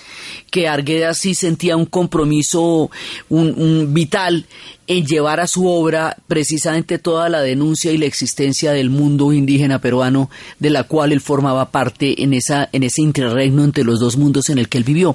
que 0.51 0.69
Arguedas 0.69 1.19
sí 1.19 1.35
sentía 1.35 1.77
un 1.77 1.87
compromiso 1.87 2.91
un, 3.29 3.95
vital 3.95 4.47
en 4.87 5.07
llevar 5.07 5.41
a 5.41 5.47
su 5.47 5.69
obra 5.69 6.17
precisamente 6.27 6.99
toda 6.99 7.29
la 7.29 7.41
denuncia 7.43 7.93
y 7.93 7.99
la 7.99 8.07
existencia 8.07 8.73
del 8.73 8.91
mundo 8.91 9.33
indígena 9.33 9.81
peruano 9.81 10.31
de 10.59 10.71
la 10.71 10.85
cual 10.85 11.13
él 11.13 11.21
formaba 11.21 11.71
parte 11.71 12.23
en, 12.23 12.35
esa, 12.35 12.69
en 12.73 12.83
ese 12.83 13.03
interregno 13.03 13.63
entre 13.65 13.85
los 13.85 14.01
dos 14.01 14.17
mundos 14.17 14.51
en 14.51 14.59
el 14.59 14.69
que 14.69 14.79
él 14.79 14.85
vivió. 14.85 15.15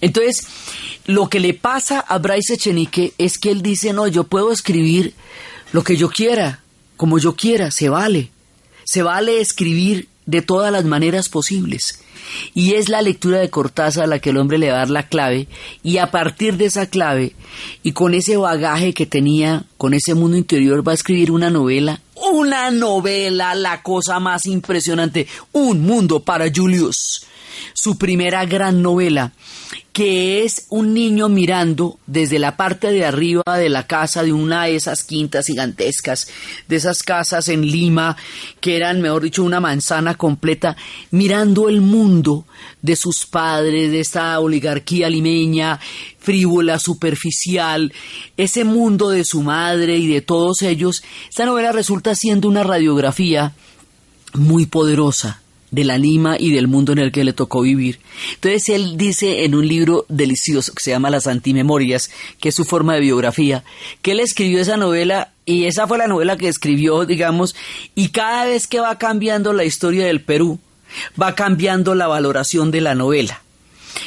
Entonces, 0.00 0.46
lo 1.06 1.28
que 1.28 1.40
le 1.40 1.54
pasa 1.54 2.00
a 2.00 2.18
Bryce 2.18 2.54
Echenique 2.54 3.12
es 3.18 3.38
que 3.38 3.50
él 3.50 3.62
dice, 3.62 3.92
no, 3.92 4.06
yo 4.06 4.24
puedo 4.24 4.52
escribir 4.52 5.14
lo 5.72 5.84
que 5.84 5.96
yo 5.96 6.10
quiera, 6.10 6.60
como 6.96 7.18
yo 7.18 7.34
quiera, 7.34 7.70
se 7.70 7.88
vale. 7.88 8.30
Se 8.84 9.02
vale 9.02 9.40
escribir 9.40 10.08
de 10.26 10.42
todas 10.42 10.72
las 10.72 10.84
maneras 10.84 11.28
posibles. 11.28 12.02
Y 12.54 12.74
es 12.74 12.88
la 12.88 13.02
lectura 13.02 13.38
de 13.38 13.50
Cortázar 13.50 14.08
la 14.08 14.18
que 14.18 14.30
el 14.30 14.36
hombre 14.36 14.58
le 14.58 14.70
va 14.70 14.76
a 14.76 14.78
dar 14.80 14.90
la 14.90 15.08
clave, 15.08 15.48
y 15.82 15.98
a 15.98 16.10
partir 16.10 16.56
de 16.56 16.66
esa 16.66 16.86
clave, 16.86 17.34
y 17.82 17.92
con 17.92 18.14
ese 18.14 18.36
bagaje 18.36 18.92
que 18.92 19.06
tenía, 19.06 19.64
con 19.76 19.94
ese 19.94 20.14
mundo 20.14 20.36
interior, 20.36 20.86
va 20.86 20.92
a 20.92 20.94
escribir 20.94 21.32
una 21.32 21.50
novela, 21.50 22.00
una 22.32 22.70
novela, 22.70 23.54
la 23.54 23.82
cosa 23.82 24.20
más 24.20 24.46
impresionante, 24.46 25.26
Un 25.52 25.80
mundo 25.82 26.20
para 26.20 26.50
Julius, 26.54 27.26
su 27.72 27.98
primera 27.98 28.44
gran 28.46 28.82
novela, 28.82 29.32
que 29.92 30.44
es 30.44 30.66
un 30.70 30.94
niño 30.94 31.28
mirando 31.28 31.98
desde 32.06 32.38
la 32.38 32.56
parte 32.56 32.92
de 32.92 33.04
arriba 33.04 33.42
de 33.58 33.68
la 33.68 33.86
casa 33.86 34.22
de 34.22 34.32
una 34.32 34.64
de 34.64 34.76
esas 34.76 35.02
quintas 35.02 35.46
gigantescas, 35.46 36.28
de 36.68 36.76
esas 36.76 37.02
casas 37.02 37.48
en 37.48 37.62
Lima, 37.66 38.16
que 38.60 38.76
eran, 38.76 39.00
mejor 39.00 39.22
dicho, 39.22 39.42
una 39.42 39.60
manzana 39.60 40.14
completa, 40.14 40.76
mirando 41.10 41.68
el 41.68 41.80
mundo 41.80 42.46
de 42.82 42.96
sus 42.96 43.26
padres, 43.26 43.90
de 43.90 44.00
esta 44.00 44.38
oligarquía 44.38 45.10
limeña, 45.10 45.80
frívola, 46.18 46.78
superficial, 46.78 47.92
ese 48.36 48.64
mundo 48.64 49.10
de 49.10 49.24
su 49.24 49.42
madre 49.42 49.96
y 49.98 50.06
de 50.06 50.20
todos 50.20 50.62
ellos. 50.62 51.02
Esta 51.28 51.46
novela 51.46 51.72
resulta 51.72 52.14
siendo 52.14 52.48
una 52.48 52.62
radiografía 52.62 53.54
muy 54.34 54.66
poderosa 54.66 55.42
de 55.70 55.84
la 55.84 55.98
y 55.98 56.52
del 56.52 56.68
mundo 56.68 56.92
en 56.92 56.98
el 56.98 57.12
que 57.12 57.24
le 57.24 57.32
tocó 57.32 57.62
vivir. 57.62 58.00
Entonces 58.34 58.68
él 58.70 58.96
dice 58.96 59.44
en 59.44 59.54
un 59.54 59.66
libro 59.66 60.06
delicioso 60.08 60.72
que 60.74 60.82
se 60.82 60.90
llama 60.90 61.10
Las 61.10 61.26
Antimemorias, 61.26 62.10
que 62.40 62.48
es 62.48 62.54
su 62.54 62.64
forma 62.64 62.94
de 62.94 63.00
biografía, 63.00 63.64
que 64.02 64.12
él 64.12 64.20
escribió 64.20 64.60
esa 64.60 64.76
novela 64.76 65.32
y 65.44 65.64
esa 65.64 65.86
fue 65.86 65.98
la 65.98 66.08
novela 66.08 66.36
que 66.36 66.48
escribió, 66.48 67.04
digamos, 67.04 67.54
y 67.94 68.08
cada 68.08 68.44
vez 68.44 68.66
que 68.66 68.80
va 68.80 68.98
cambiando 68.98 69.52
la 69.52 69.64
historia 69.64 70.06
del 70.06 70.20
Perú, 70.20 70.58
va 71.20 71.34
cambiando 71.34 71.94
la 71.94 72.06
valoración 72.06 72.70
de 72.70 72.80
la 72.80 72.94
novela. 72.94 73.42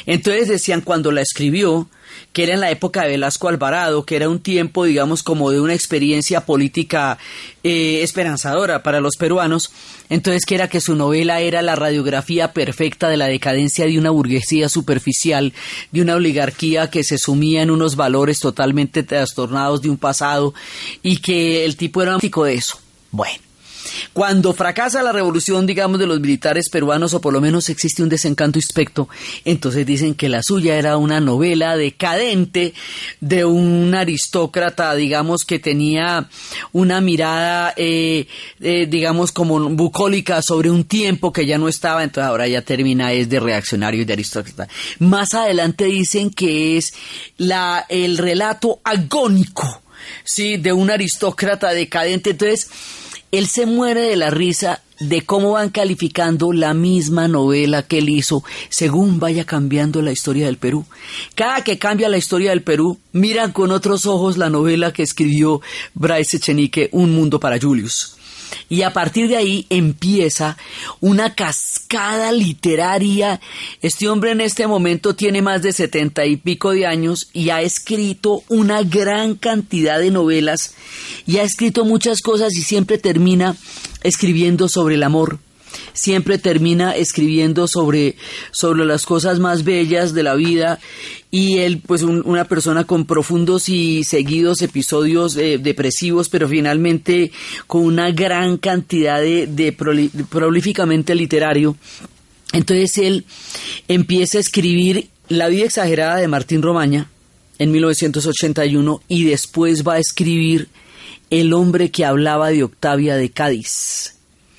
Entonces 0.06 0.48
decían 0.48 0.80
cuando 0.80 1.12
la 1.12 1.22
escribió, 1.22 1.88
que 2.32 2.44
era 2.44 2.54
en 2.54 2.60
la 2.60 2.70
época 2.70 3.02
de 3.02 3.10
Velasco 3.10 3.48
Alvarado, 3.48 4.04
que 4.04 4.16
era 4.16 4.28
un 4.28 4.40
tiempo, 4.40 4.84
digamos, 4.84 5.22
como 5.22 5.50
de 5.50 5.60
una 5.60 5.74
experiencia 5.74 6.42
política 6.42 7.18
eh, 7.62 8.00
esperanzadora 8.02 8.82
para 8.82 9.00
los 9.00 9.16
peruanos, 9.16 9.70
entonces 10.08 10.44
que 10.44 10.54
era 10.54 10.68
que 10.68 10.80
su 10.80 10.96
novela 10.96 11.40
era 11.40 11.62
la 11.62 11.76
radiografía 11.76 12.52
perfecta 12.52 13.08
de 13.08 13.16
la 13.16 13.26
decadencia 13.26 13.86
de 13.86 13.98
una 13.98 14.10
burguesía 14.10 14.68
superficial, 14.68 15.52
de 15.92 16.02
una 16.02 16.16
oligarquía 16.16 16.90
que 16.90 17.04
se 17.04 17.18
sumía 17.18 17.62
en 17.62 17.70
unos 17.70 17.96
valores 17.96 18.40
totalmente 18.40 19.02
trastornados 19.02 19.82
de 19.82 19.90
un 19.90 19.96
pasado 19.96 20.54
y 21.02 21.18
que 21.18 21.64
el 21.64 21.76
tipo 21.76 22.02
era 22.02 22.16
un 22.16 22.20
de 22.20 22.54
eso. 22.54 22.78
Bueno. 23.10 23.44
Cuando 24.12 24.54
fracasa 24.54 25.02
la 25.02 25.12
revolución, 25.12 25.66
digamos, 25.66 25.98
de 25.98 26.06
los 26.06 26.20
militares 26.20 26.68
peruanos, 26.68 27.14
o 27.14 27.20
por 27.20 27.32
lo 27.32 27.40
menos 27.40 27.68
existe 27.68 28.02
un 28.02 28.08
desencanto 28.08 28.58
aspecto, 28.58 29.08
entonces 29.44 29.86
dicen 29.86 30.14
que 30.14 30.28
la 30.28 30.42
suya 30.42 30.76
era 30.76 30.96
una 30.96 31.20
novela 31.20 31.76
decadente 31.76 32.74
de 33.20 33.44
un 33.44 33.94
aristócrata, 33.94 34.94
digamos, 34.94 35.44
que 35.44 35.58
tenía 35.58 36.28
una 36.72 37.00
mirada, 37.00 37.74
eh, 37.76 38.26
eh, 38.60 38.86
digamos, 38.86 39.32
como 39.32 39.58
bucólica 39.70 40.42
sobre 40.42 40.70
un 40.70 40.84
tiempo 40.84 41.32
que 41.32 41.46
ya 41.46 41.58
no 41.58 41.68
estaba, 41.68 42.02
entonces 42.02 42.28
ahora 42.28 42.46
ya 42.46 42.62
termina, 42.62 43.12
es 43.12 43.28
de 43.28 43.40
reaccionario 43.40 44.02
y 44.02 44.04
de 44.04 44.12
aristócrata. 44.12 44.68
Más 44.98 45.34
adelante 45.34 45.84
dicen 45.84 46.30
que 46.30 46.76
es 46.76 46.94
la, 47.36 47.84
el 47.88 48.18
relato 48.18 48.80
agónico, 48.84 49.82
sí, 50.24 50.56
de 50.56 50.72
un 50.72 50.90
aristócrata 50.90 51.70
decadente. 51.70 52.30
Entonces, 52.30 52.68
él 53.38 53.46
se 53.46 53.66
muere 53.66 54.02
de 54.02 54.16
la 54.16 54.30
risa 54.30 54.82
de 55.00 55.22
cómo 55.22 55.52
van 55.52 55.70
calificando 55.70 56.52
la 56.52 56.72
misma 56.72 57.26
novela 57.26 57.82
que 57.82 57.98
él 57.98 58.08
hizo 58.08 58.44
según 58.68 59.18
vaya 59.18 59.44
cambiando 59.44 60.02
la 60.02 60.12
historia 60.12 60.46
del 60.46 60.56
Perú. 60.56 60.84
Cada 61.34 61.64
que 61.64 61.78
cambia 61.78 62.08
la 62.08 62.16
historia 62.16 62.50
del 62.50 62.62
Perú, 62.62 62.98
miran 63.12 63.52
con 63.52 63.70
otros 63.72 64.06
ojos 64.06 64.36
la 64.36 64.50
novela 64.50 64.92
que 64.92 65.02
escribió 65.02 65.60
Bryce 65.94 66.36
Echenique, 66.36 66.88
Un 66.92 67.14
Mundo 67.14 67.40
para 67.40 67.58
Julius. 67.60 68.13
Y 68.68 68.82
a 68.82 68.92
partir 68.92 69.28
de 69.28 69.36
ahí 69.36 69.66
empieza 69.70 70.56
una 71.00 71.34
cascada 71.34 72.32
literaria. 72.32 73.40
Este 73.82 74.08
hombre 74.08 74.32
en 74.32 74.40
este 74.40 74.66
momento 74.66 75.14
tiene 75.14 75.42
más 75.42 75.62
de 75.62 75.72
setenta 75.72 76.26
y 76.26 76.36
pico 76.36 76.72
de 76.72 76.86
años 76.86 77.28
y 77.32 77.50
ha 77.50 77.62
escrito 77.62 78.42
una 78.48 78.82
gran 78.82 79.34
cantidad 79.34 79.98
de 79.98 80.10
novelas 80.10 80.74
y 81.26 81.38
ha 81.38 81.42
escrito 81.42 81.84
muchas 81.84 82.20
cosas 82.20 82.54
y 82.54 82.62
siempre 82.62 82.98
termina 82.98 83.56
escribiendo 84.02 84.68
sobre 84.68 84.96
el 84.96 85.02
amor 85.02 85.38
siempre 85.94 86.38
termina 86.38 86.94
escribiendo 86.94 87.66
sobre, 87.66 88.16
sobre 88.50 88.84
las 88.84 89.06
cosas 89.06 89.38
más 89.38 89.64
bellas 89.64 90.12
de 90.12 90.22
la 90.22 90.34
vida. 90.34 90.80
Y 91.30 91.58
él 91.58 91.80
pues 91.84 92.02
una 92.02 92.44
persona 92.44 92.84
con 92.84 93.06
profundos 93.06 93.68
y 93.68 94.04
seguidos 94.04 94.60
episodios 94.62 95.36
eh, 95.36 95.58
depresivos 95.58 96.28
pero 96.28 96.48
finalmente 96.48 97.32
con 97.66 97.84
una 97.84 98.10
gran 98.10 98.58
cantidad 98.58 99.20
de, 99.20 99.74
prolíficamente 100.28 101.14
literario. 101.14 101.76
Entonces 102.52 102.98
él 102.98 103.24
empieza 103.88 104.38
a 104.38 104.42
escribir 104.42 105.08
La 105.28 105.48
vida 105.48 105.64
exagerada 105.64 106.16
de 106.16 106.28
Martín 106.28 106.62
Romaña 106.62 107.08
en 107.58 107.72
1981 107.72 109.02
y 109.08 109.24
después 109.24 109.82
va 109.86 109.94
a 109.94 109.98
escribir 109.98 110.68
El 111.30 111.52
hombre 111.52 111.90
que 111.90 112.04
hablaba 112.04 112.50
de 112.50 112.62
Octavia 112.62 113.16
de 113.16 113.30
Cádiz 113.30 114.13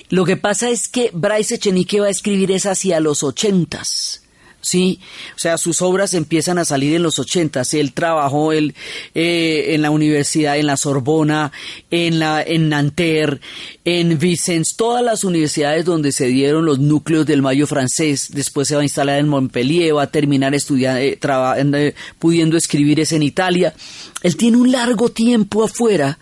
lo 0.09 0.25
que 0.25 0.38
pasa 0.38 0.69
es 0.69 0.88
que 0.88 1.09
Bryce 1.13 1.55
Echenique 1.55 2.00
va 2.00 2.07
a 2.07 2.12
escribir 2.12 2.51
es 2.51 2.65
hacia 2.65 3.00
los 3.00 3.24
ochentas. 3.24 4.21
Sí, 4.65 5.00
o 5.35 5.38
sea, 5.38 5.59
sus 5.59 5.83
obras 5.83 6.15
empiezan 6.15 6.57
a 6.57 6.65
salir 6.65 6.95
en 6.95 7.03
los 7.03 7.19
ochentas. 7.19 7.75
Él 7.75 7.93
trabajó 7.93 8.51
él, 8.51 8.74
eh, 9.13 9.75
en 9.75 9.83
la 9.83 9.91
universidad, 9.91 10.57
en 10.57 10.65
la 10.65 10.75
Sorbona, 10.75 11.51
en 11.91 12.17
la 12.17 12.41
en 12.41 12.69
Nanterre, 12.69 13.41
en 13.83 14.17
Vicence, 14.17 14.74
todas 14.75 15.03
las 15.03 15.24
universidades 15.24 15.85
donde 15.85 16.12
se 16.12 16.25
dieron 16.25 16.65
los 16.65 16.79
núcleos 16.79 17.27
del 17.27 17.43
Mayo 17.43 17.67
francés. 17.67 18.29
Después 18.31 18.67
se 18.67 18.74
va 18.74 18.81
a 18.81 18.85
instalar 18.85 19.19
en 19.19 19.27
Montpellier, 19.27 19.95
va 19.95 20.01
a 20.01 20.12
terminar 20.12 20.55
estudiando, 20.55 21.00
eh, 21.00 21.19
eh, 21.21 21.95
pudiendo 22.17 22.57
escribir 22.57 23.00
es 23.00 23.12
en 23.12 23.21
Italia. 23.21 23.75
Él 24.24 24.35
tiene 24.35 24.57
un 24.57 24.71
largo 24.71 25.09
tiempo 25.09 25.63
afuera 25.63 26.17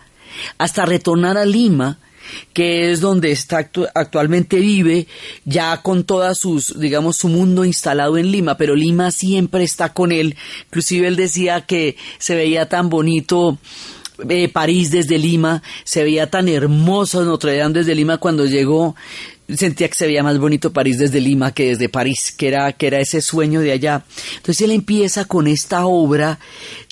hasta 0.58 0.84
retornar 0.84 1.38
a 1.38 1.46
Lima 1.46 1.98
que 2.52 2.90
es 2.90 3.00
donde 3.00 3.32
está 3.32 3.70
actualmente 3.94 4.58
vive, 4.58 5.06
ya 5.44 5.82
con 5.82 6.04
todas 6.04 6.38
sus, 6.38 6.78
digamos, 6.78 7.16
su 7.16 7.28
mundo 7.28 7.64
instalado 7.64 8.18
en 8.18 8.30
Lima, 8.30 8.56
pero 8.56 8.74
Lima 8.74 9.10
siempre 9.10 9.64
está 9.64 9.92
con 9.92 10.12
él. 10.12 10.36
Inclusive 10.66 11.08
él 11.08 11.16
decía 11.16 11.62
que 11.62 11.96
se 12.18 12.34
veía 12.34 12.68
tan 12.68 12.88
bonito 12.88 13.58
eh, 14.28 14.48
París 14.48 14.90
desde 14.90 15.18
Lima, 15.18 15.62
se 15.82 16.04
veía 16.04 16.30
tan 16.30 16.48
hermoso 16.48 17.24
Notre 17.24 17.56
Dame 17.56 17.74
desde 17.74 17.96
Lima 17.96 18.18
cuando 18.18 18.46
llegó, 18.46 18.94
sentía 19.48 19.88
que 19.88 19.94
se 19.94 20.06
veía 20.06 20.22
más 20.22 20.38
bonito 20.38 20.72
París 20.72 20.98
desde 20.98 21.20
Lima 21.20 21.52
que 21.52 21.68
desde 21.68 21.88
París, 21.88 22.32
que 22.36 22.48
era, 22.48 22.72
que 22.72 22.86
era 22.86 23.00
ese 23.00 23.20
sueño 23.20 23.60
de 23.60 23.72
allá. 23.72 24.04
Entonces 24.36 24.60
él 24.62 24.70
empieza 24.70 25.24
con 25.24 25.46
esta 25.46 25.86
obra 25.86 26.38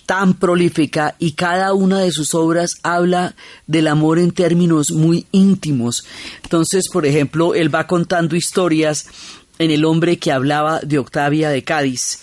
tan 0.07 0.35
prolífica 0.35 1.15
y 1.19 1.33
cada 1.33 1.73
una 1.75 2.01
de 2.01 2.11
sus 2.11 2.35
obras 2.35 2.77
habla 2.83 3.35
del 3.67 3.89
amor 3.89 4.19
en 4.19 4.31
términos 4.31 4.91
muy 4.91 5.27
íntimos. 5.33 6.05
Entonces, 6.43 6.85
por 6.93 7.07
ejemplo, 7.07 7.55
él 7.55 7.75
va 7.75 7.87
contando 7.87 8.37
historias 8.37 9.07
en 9.59 9.71
El 9.71 9.85
hombre 9.85 10.19
que 10.19 10.33
hablaba 10.33 10.81
de 10.81 10.99
Octavia 10.99 11.51
de 11.51 11.63
Cádiz 11.63 12.21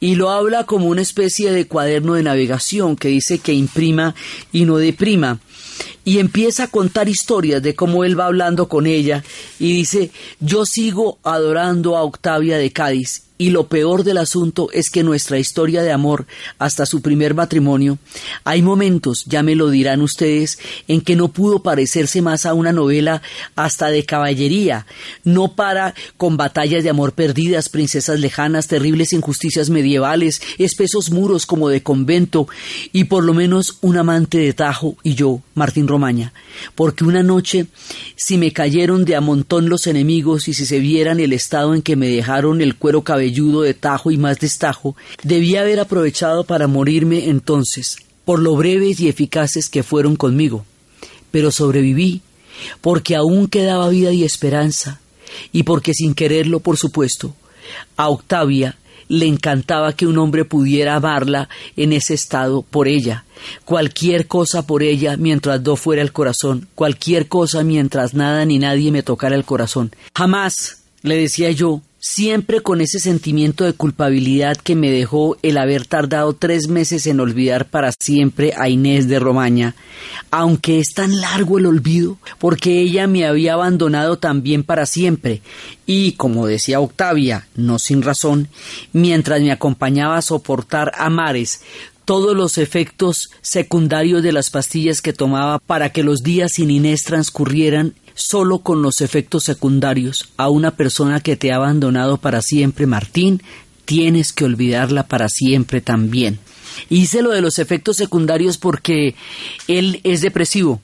y 0.00 0.14
lo 0.14 0.30
habla 0.30 0.64
como 0.64 0.86
una 0.86 1.02
especie 1.02 1.52
de 1.52 1.66
cuaderno 1.66 2.14
de 2.14 2.22
navegación 2.22 2.96
que 2.96 3.08
dice 3.08 3.38
que 3.38 3.52
imprima 3.52 4.14
y 4.50 4.64
no 4.64 4.78
deprima 4.78 5.38
y 6.04 6.18
empieza 6.18 6.64
a 6.64 6.68
contar 6.68 7.08
historias 7.08 7.62
de 7.62 7.74
cómo 7.74 8.04
él 8.04 8.18
va 8.18 8.26
hablando 8.26 8.68
con 8.68 8.86
ella 8.86 9.22
y 9.58 9.72
dice 9.74 10.10
yo 10.40 10.64
sigo 10.64 11.18
adorando 11.22 11.96
a 11.96 12.02
Octavia 12.02 12.58
de 12.58 12.72
Cádiz 12.72 13.29
y 13.40 13.48
lo 13.48 13.68
peor 13.68 14.04
del 14.04 14.18
asunto 14.18 14.68
es 14.70 14.90
que 14.90 15.02
nuestra 15.02 15.38
historia 15.38 15.80
de 15.80 15.92
amor, 15.92 16.26
hasta 16.58 16.84
su 16.84 17.00
primer 17.00 17.32
matrimonio, 17.32 17.98
hay 18.44 18.60
momentos, 18.60 19.24
ya 19.24 19.42
me 19.42 19.54
lo 19.54 19.70
dirán 19.70 20.02
ustedes, 20.02 20.58
en 20.88 21.00
que 21.00 21.16
no 21.16 21.28
pudo 21.28 21.62
parecerse 21.62 22.20
más 22.20 22.44
a 22.44 22.52
una 22.52 22.70
novela 22.70 23.22
hasta 23.56 23.88
de 23.88 24.04
caballería, 24.04 24.84
no 25.24 25.54
para 25.54 25.94
con 26.18 26.36
batallas 26.36 26.84
de 26.84 26.90
amor 26.90 27.14
perdidas, 27.14 27.70
princesas 27.70 28.20
lejanas, 28.20 28.66
terribles 28.66 29.14
injusticias 29.14 29.70
medievales, 29.70 30.42
espesos 30.58 31.10
muros 31.10 31.46
como 31.46 31.70
de 31.70 31.82
convento, 31.82 32.46
y 32.92 33.04
por 33.04 33.24
lo 33.24 33.32
menos 33.32 33.78
un 33.80 33.96
amante 33.96 34.36
de 34.36 34.52
Tajo 34.52 34.98
y 35.02 35.14
yo, 35.14 35.40
Martín 35.54 35.88
Romaña, 35.88 36.34
porque 36.74 37.04
una 37.04 37.22
noche, 37.22 37.68
si 38.16 38.36
me 38.36 38.52
cayeron 38.52 39.06
de 39.06 39.16
a 39.16 39.22
montón 39.22 39.70
los 39.70 39.86
enemigos 39.86 40.46
y 40.46 40.52
si 40.52 40.66
se 40.66 40.78
vieran 40.78 41.20
el 41.20 41.32
estado 41.32 41.74
en 41.74 41.80
que 41.80 41.96
me 41.96 42.08
dejaron 42.08 42.60
el 42.60 42.76
cuero 42.76 43.02
cabelludo, 43.02 43.29
de 43.30 43.74
tajo 43.74 44.10
y 44.10 44.18
más 44.18 44.38
destajo, 44.38 44.96
debía 45.22 45.60
haber 45.60 45.80
aprovechado 45.80 46.44
para 46.44 46.66
morirme 46.66 47.28
entonces, 47.28 47.96
por 48.24 48.40
lo 48.40 48.56
breves 48.56 49.00
y 49.00 49.08
eficaces 49.08 49.68
que 49.68 49.82
fueron 49.82 50.16
conmigo. 50.16 50.64
Pero 51.30 51.50
sobreviví, 51.50 52.22
porque 52.80 53.16
aún 53.16 53.48
quedaba 53.48 53.88
vida 53.88 54.12
y 54.12 54.24
esperanza, 54.24 55.00
y 55.52 55.62
porque 55.62 55.94
sin 55.94 56.14
quererlo, 56.14 56.60
por 56.60 56.76
supuesto, 56.76 57.34
a 57.96 58.08
Octavia 58.08 58.76
le 59.10 59.26
encantaba 59.26 59.92
que 59.92 60.06
un 60.06 60.18
hombre 60.18 60.44
pudiera 60.44 60.94
amarla 60.94 61.48
en 61.76 61.92
ese 61.92 62.14
estado 62.14 62.62
por 62.62 62.86
ella, 62.86 63.24
cualquier 63.64 64.28
cosa 64.28 64.66
por 64.66 64.84
ella 64.84 65.16
mientras 65.16 65.62
do 65.64 65.74
fuera 65.74 66.00
el 66.00 66.12
corazón, 66.12 66.68
cualquier 66.76 67.26
cosa 67.26 67.64
mientras 67.64 68.14
nada 68.14 68.44
ni 68.44 68.60
nadie 68.60 68.92
me 68.92 69.02
tocara 69.02 69.34
el 69.34 69.44
corazón. 69.44 69.90
Jamás, 70.16 70.82
le 71.02 71.16
decía 71.16 71.50
yo, 71.50 71.82
siempre 72.00 72.62
con 72.62 72.80
ese 72.80 72.98
sentimiento 72.98 73.64
de 73.64 73.74
culpabilidad 73.74 74.56
que 74.56 74.74
me 74.74 74.90
dejó 74.90 75.36
el 75.42 75.58
haber 75.58 75.86
tardado 75.86 76.32
tres 76.32 76.68
meses 76.68 77.06
en 77.06 77.20
olvidar 77.20 77.66
para 77.66 77.92
siempre 77.92 78.54
a 78.56 78.70
Inés 78.70 79.06
de 79.06 79.18
Romaña, 79.18 79.74
aunque 80.30 80.80
es 80.80 80.94
tan 80.94 81.20
largo 81.20 81.58
el 81.58 81.66
olvido, 81.66 82.16
porque 82.38 82.80
ella 82.80 83.06
me 83.06 83.26
había 83.26 83.52
abandonado 83.52 84.18
también 84.18 84.64
para 84.64 84.86
siempre, 84.86 85.42
y, 85.84 86.12
como 86.12 86.46
decía 86.46 86.80
Octavia, 86.80 87.46
no 87.54 87.78
sin 87.78 88.00
razón, 88.00 88.48
mientras 88.92 89.42
me 89.42 89.52
acompañaba 89.52 90.16
a 90.16 90.22
soportar 90.22 90.92
a 90.96 91.10
mares 91.10 91.60
todos 92.06 92.34
los 92.34 92.58
efectos 92.58 93.30
secundarios 93.40 94.22
de 94.22 94.32
las 94.32 94.50
pastillas 94.50 95.00
que 95.00 95.12
tomaba 95.12 95.58
para 95.58 95.90
que 95.90 96.02
los 96.02 96.22
días 96.22 96.52
sin 96.54 96.70
Inés 96.70 97.04
transcurrieran 97.04 97.94
solo 98.14 98.58
con 98.58 98.82
los 98.82 99.00
efectos 99.00 99.44
secundarios 99.44 100.30
a 100.36 100.48
una 100.48 100.72
persona 100.72 101.20
que 101.20 101.36
te 101.36 101.52
ha 101.52 101.56
abandonado 101.56 102.16
para 102.16 102.42
siempre, 102.42 102.86
Martín, 102.86 103.42
tienes 103.84 104.32
que 104.32 104.44
olvidarla 104.44 105.08
para 105.08 105.28
siempre 105.28 105.80
también. 105.80 106.38
Hice 106.88 107.22
lo 107.22 107.30
de 107.30 107.40
los 107.40 107.58
efectos 107.58 107.96
secundarios 107.96 108.58
porque 108.58 109.14
él 109.66 110.00
es 110.04 110.20
depresivo 110.20 110.80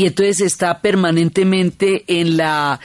y 0.00 0.06
entonces 0.06 0.40
está 0.40 0.80
permanentemente 0.80 2.04
en 2.06 2.38
la 2.38 2.80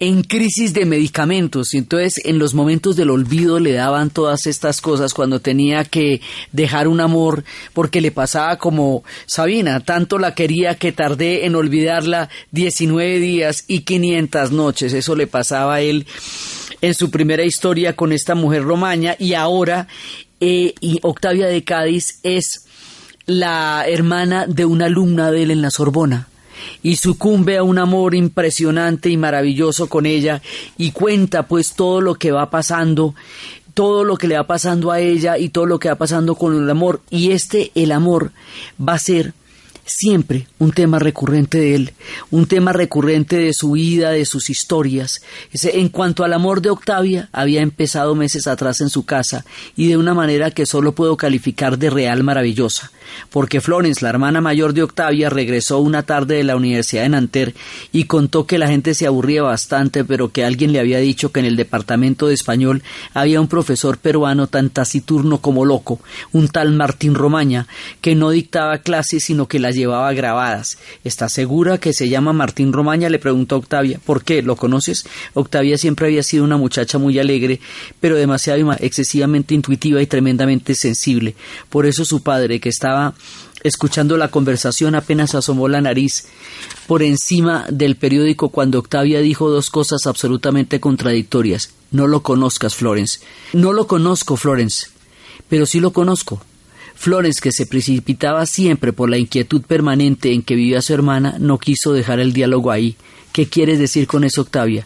en 0.00 0.22
crisis 0.22 0.74
de 0.74 0.84
medicamentos. 0.84 1.72
Y 1.72 1.78
entonces 1.78 2.20
en 2.26 2.38
los 2.38 2.52
momentos 2.52 2.94
del 2.94 3.08
olvido 3.08 3.58
le 3.58 3.72
daban 3.72 4.10
todas 4.10 4.46
estas 4.46 4.82
cosas 4.82 5.14
cuando 5.14 5.40
tenía 5.40 5.86
que 5.86 6.20
dejar 6.52 6.86
un 6.86 7.00
amor 7.00 7.42
porque 7.72 8.02
le 8.02 8.10
pasaba 8.10 8.58
como 8.58 9.02
Sabina, 9.24 9.80
tanto 9.80 10.18
la 10.18 10.34
quería 10.34 10.74
que 10.74 10.92
tardé 10.92 11.46
en 11.46 11.54
olvidarla 11.54 12.28
19 12.50 13.18
días 13.18 13.64
y 13.66 13.80
500 13.80 14.52
noches, 14.52 14.92
eso 14.92 15.16
le 15.16 15.26
pasaba 15.26 15.76
a 15.76 15.80
él 15.80 16.06
en 16.82 16.92
su 16.92 17.10
primera 17.10 17.44
historia 17.44 17.96
con 17.96 18.12
esta 18.12 18.34
mujer 18.34 18.64
romaña. 18.64 19.16
Y 19.18 19.32
ahora 19.32 19.88
eh, 20.38 20.74
y 20.82 20.98
Octavia 21.00 21.46
de 21.46 21.64
Cádiz 21.64 22.18
es 22.24 22.66
la 23.24 23.86
hermana 23.88 24.46
de 24.46 24.66
una 24.66 24.84
alumna 24.84 25.30
de 25.30 25.44
él 25.44 25.50
en 25.50 25.62
la 25.62 25.70
Sorbona 25.70 26.28
y 26.82 26.96
sucumbe 26.96 27.56
a 27.56 27.62
un 27.62 27.78
amor 27.78 28.14
impresionante 28.14 29.10
y 29.10 29.16
maravilloso 29.16 29.88
con 29.88 30.06
ella 30.06 30.42
y 30.76 30.92
cuenta 30.92 31.44
pues 31.44 31.72
todo 31.72 32.00
lo 32.00 32.14
que 32.14 32.32
va 32.32 32.50
pasando 32.50 33.14
todo 33.74 34.02
lo 34.02 34.16
que 34.16 34.26
le 34.26 34.36
va 34.36 34.44
pasando 34.44 34.90
a 34.90 34.98
ella 34.98 35.38
y 35.38 35.50
todo 35.50 35.64
lo 35.64 35.78
que 35.78 35.88
va 35.88 35.94
pasando 35.94 36.34
con 36.34 36.60
el 36.60 36.68
amor. 36.68 37.00
Y 37.10 37.30
este 37.30 37.70
el 37.76 37.92
amor 37.92 38.32
va 38.76 38.94
a 38.94 38.98
ser 38.98 39.34
siempre 39.88 40.46
un 40.58 40.72
tema 40.72 40.98
recurrente 40.98 41.58
de 41.58 41.74
él, 41.74 41.92
un 42.30 42.46
tema 42.46 42.72
recurrente 42.72 43.36
de 43.36 43.52
su 43.52 43.72
vida, 43.72 44.10
de 44.10 44.26
sus 44.26 44.50
historias. 44.50 45.22
En 45.62 45.88
cuanto 45.88 46.24
al 46.24 46.32
amor 46.32 46.60
de 46.60 46.70
Octavia, 46.70 47.28
había 47.32 47.62
empezado 47.62 48.14
meses 48.14 48.46
atrás 48.46 48.80
en 48.80 48.90
su 48.90 49.04
casa 49.04 49.44
y 49.76 49.88
de 49.88 49.96
una 49.96 50.14
manera 50.14 50.50
que 50.50 50.66
solo 50.66 50.92
puedo 50.92 51.16
calificar 51.16 51.78
de 51.78 51.90
real 51.90 52.22
maravillosa, 52.22 52.90
porque 53.30 53.60
Florence, 53.60 54.04
la 54.04 54.10
hermana 54.10 54.40
mayor 54.40 54.74
de 54.74 54.82
Octavia, 54.82 55.30
regresó 55.30 55.78
una 55.78 56.02
tarde 56.02 56.36
de 56.36 56.44
la 56.44 56.56
Universidad 56.56 57.02
de 57.02 57.08
Nanterre 57.08 57.54
y 57.92 58.04
contó 58.04 58.46
que 58.46 58.58
la 58.58 58.68
gente 58.68 58.94
se 58.94 59.06
aburría 59.06 59.42
bastante, 59.42 60.04
pero 60.04 60.30
que 60.32 60.44
alguien 60.44 60.72
le 60.72 60.80
había 60.80 60.98
dicho 60.98 61.32
que 61.32 61.40
en 61.40 61.46
el 61.46 61.56
departamento 61.56 62.26
de 62.26 62.34
español 62.34 62.82
había 63.14 63.40
un 63.40 63.48
profesor 63.48 63.98
peruano 63.98 64.46
tan 64.46 64.70
taciturno 64.70 65.38
como 65.38 65.64
loco, 65.64 66.00
un 66.32 66.48
tal 66.48 66.72
Martín 66.72 67.14
Romaña, 67.14 67.66
que 68.00 68.14
no 68.14 68.30
dictaba 68.30 68.78
clases 68.78 69.24
sino 69.24 69.48
que 69.48 69.58
las 69.58 69.77
llevaba 69.78 70.12
grabadas. 70.12 70.78
¿Estás 71.04 71.32
segura 71.32 71.78
que 71.78 71.94
se 71.94 72.08
llama 72.08 72.34
Martín 72.34 72.72
Romaña? 72.72 73.08
le 73.08 73.18
preguntó 73.18 73.56
Octavia. 73.56 73.98
¿Por 74.04 74.24
qué? 74.24 74.42
¿Lo 74.42 74.56
conoces? 74.56 75.06
Octavia 75.34 75.78
siempre 75.78 76.06
había 76.06 76.22
sido 76.22 76.44
una 76.44 76.58
muchacha 76.58 76.98
muy 76.98 77.18
alegre, 77.18 77.60
pero 78.00 78.16
demasiado 78.16 78.58
excesivamente 78.80 79.54
intuitiva 79.54 80.02
y 80.02 80.06
tremendamente 80.06 80.74
sensible. 80.74 81.34
Por 81.68 81.86
eso 81.86 82.04
su 82.04 82.22
padre, 82.22 82.60
que 82.60 82.68
estaba 82.68 83.14
escuchando 83.62 84.16
la 84.16 84.28
conversación, 84.28 84.94
apenas 84.94 85.34
asomó 85.34 85.68
la 85.68 85.80
nariz 85.80 86.26
por 86.86 87.02
encima 87.02 87.66
del 87.70 87.96
periódico 87.96 88.48
cuando 88.50 88.78
Octavia 88.78 89.20
dijo 89.20 89.50
dos 89.50 89.70
cosas 89.70 90.06
absolutamente 90.06 90.80
contradictorias. 90.80 91.70
No 91.90 92.06
lo 92.06 92.22
conozcas, 92.22 92.74
Florence. 92.74 93.20
No 93.52 93.72
lo 93.72 93.86
conozco, 93.86 94.36
Florence. 94.36 94.88
Pero 95.48 95.66
sí 95.66 95.80
lo 95.80 95.92
conozco. 95.92 96.42
Flores, 96.98 97.40
que 97.40 97.52
se 97.52 97.64
precipitaba 97.64 98.44
siempre 98.44 98.92
por 98.92 99.08
la 99.08 99.18
inquietud 99.18 99.62
permanente 99.62 100.32
en 100.32 100.42
que 100.42 100.56
vivía 100.56 100.82
su 100.82 100.92
hermana, 100.92 101.36
no 101.38 101.58
quiso 101.58 101.92
dejar 101.92 102.18
el 102.18 102.32
diálogo 102.32 102.72
ahí. 102.72 102.96
¿Qué 103.32 103.46
quieres 103.46 103.78
decir 103.78 104.08
con 104.08 104.24
eso, 104.24 104.40
Octavia? 104.40 104.84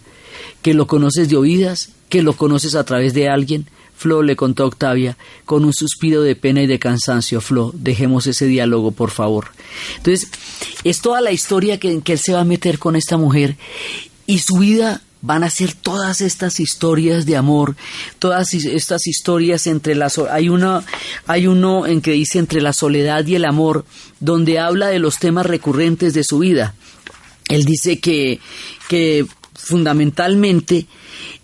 ¿Que 0.60 0.74
lo 0.74 0.86
conoces 0.86 1.30
de 1.30 1.38
oídas? 1.38 1.88
¿Que 2.10 2.22
lo 2.22 2.34
conoces 2.34 2.74
a 2.74 2.84
través 2.84 3.14
de 3.14 3.30
alguien? 3.30 3.66
Flo 3.96 4.22
le 4.22 4.36
contó 4.36 4.64
a 4.64 4.66
Octavia 4.66 5.16
con 5.46 5.64
un 5.64 5.72
suspiro 5.72 6.20
de 6.20 6.36
pena 6.36 6.60
y 6.62 6.66
de 6.66 6.78
cansancio. 6.78 7.40
Flo, 7.40 7.72
dejemos 7.74 8.26
ese 8.26 8.44
diálogo, 8.44 8.92
por 8.92 9.10
favor. 9.10 9.46
Entonces, 9.96 10.28
es 10.84 11.00
toda 11.00 11.22
la 11.22 11.32
historia 11.32 11.80
que, 11.80 11.92
en 11.92 12.02
que 12.02 12.12
él 12.12 12.18
se 12.18 12.34
va 12.34 12.40
a 12.40 12.44
meter 12.44 12.78
con 12.78 12.94
esta 12.94 13.16
mujer 13.16 13.56
y 14.26 14.40
su 14.40 14.56
vida 14.58 15.00
van 15.22 15.44
a 15.44 15.50
ser 15.50 15.72
todas 15.72 16.20
estas 16.20 16.60
historias 16.60 17.24
de 17.24 17.36
amor, 17.36 17.76
todas 18.18 18.52
estas 18.52 19.06
historias 19.06 19.66
entre 19.66 19.94
las 19.94 20.18
hay 20.18 20.48
una 20.48 20.84
hay 21.26 21.46
uno 21.46 21.86
en 21.86 22.02
que 22.02 22.12
dice 22.12 22.38
entre 22.38 22.60
la 22.60 22.72
soledad 22.72 23.24
y 23.26 23.36
el 23.36 23.44
amor, 23.44 23.86
donde 24.20 24.58
habla 24.58 24.88
de 24.88 24.98
los 24.98 25.18
temas 25.18 25.46
recurrentes 25.46 26.12
de 26.12 26.24
su 26.24 26.40
vida. 26.40 26.74
Él 27.48 27.64
dice 27.64 28.00
que 28.00 28.40
que 28.88 29.24
fundamentalmente 29.54 30.86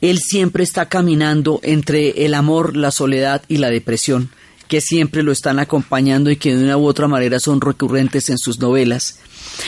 él 0.01 0.19
siempre 0.19 0.65
está 0.65 0.89
caminando 0.89 1.61
entre 1.63 2.25
el 2.25 2.35
amor, 2.35 2.77
la 2.77 2.91
soledad 2.91 3.43
y 3.49 3.59
la 3.59 3.71
depresión, 3.71 4.31
que 4.69 4.81
siempre 4.81 5.23
lo 5.23 5.33
están 5.33 5.59
acompañando 5.59 6.31
y 6.31 6.37
que 6.37 6.55
de 6.55 6.65
una 6.65 6.77
u 6.77 6.87
otra 6.87 7.09
manera 7.09 7.41
son 7.41 7.61
recurrentes 7.61 8.29
en 8.29 8.39
sus 8.39 8.59
novelas. 8.59 9.19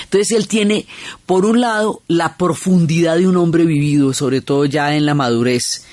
Entonces 0.05 0.37
él 0.37 0.47
tiene, 0.47 0.87
por 1.27 1.45
un 1.45 1.61
lado, 1.61 2.03
la 2.07 2.37
profundidad 2.37 3.17
de 3.17 3.27
un 3.27 3.37
hombre 3.37 3.65
vivido, 3.65 4.13
sobre 4.13 4.41
todo 4.41 4.65
ya 4.65 4.95
en 4.95 5.07
la 5.07 5.15
madurez, 5.15 5.85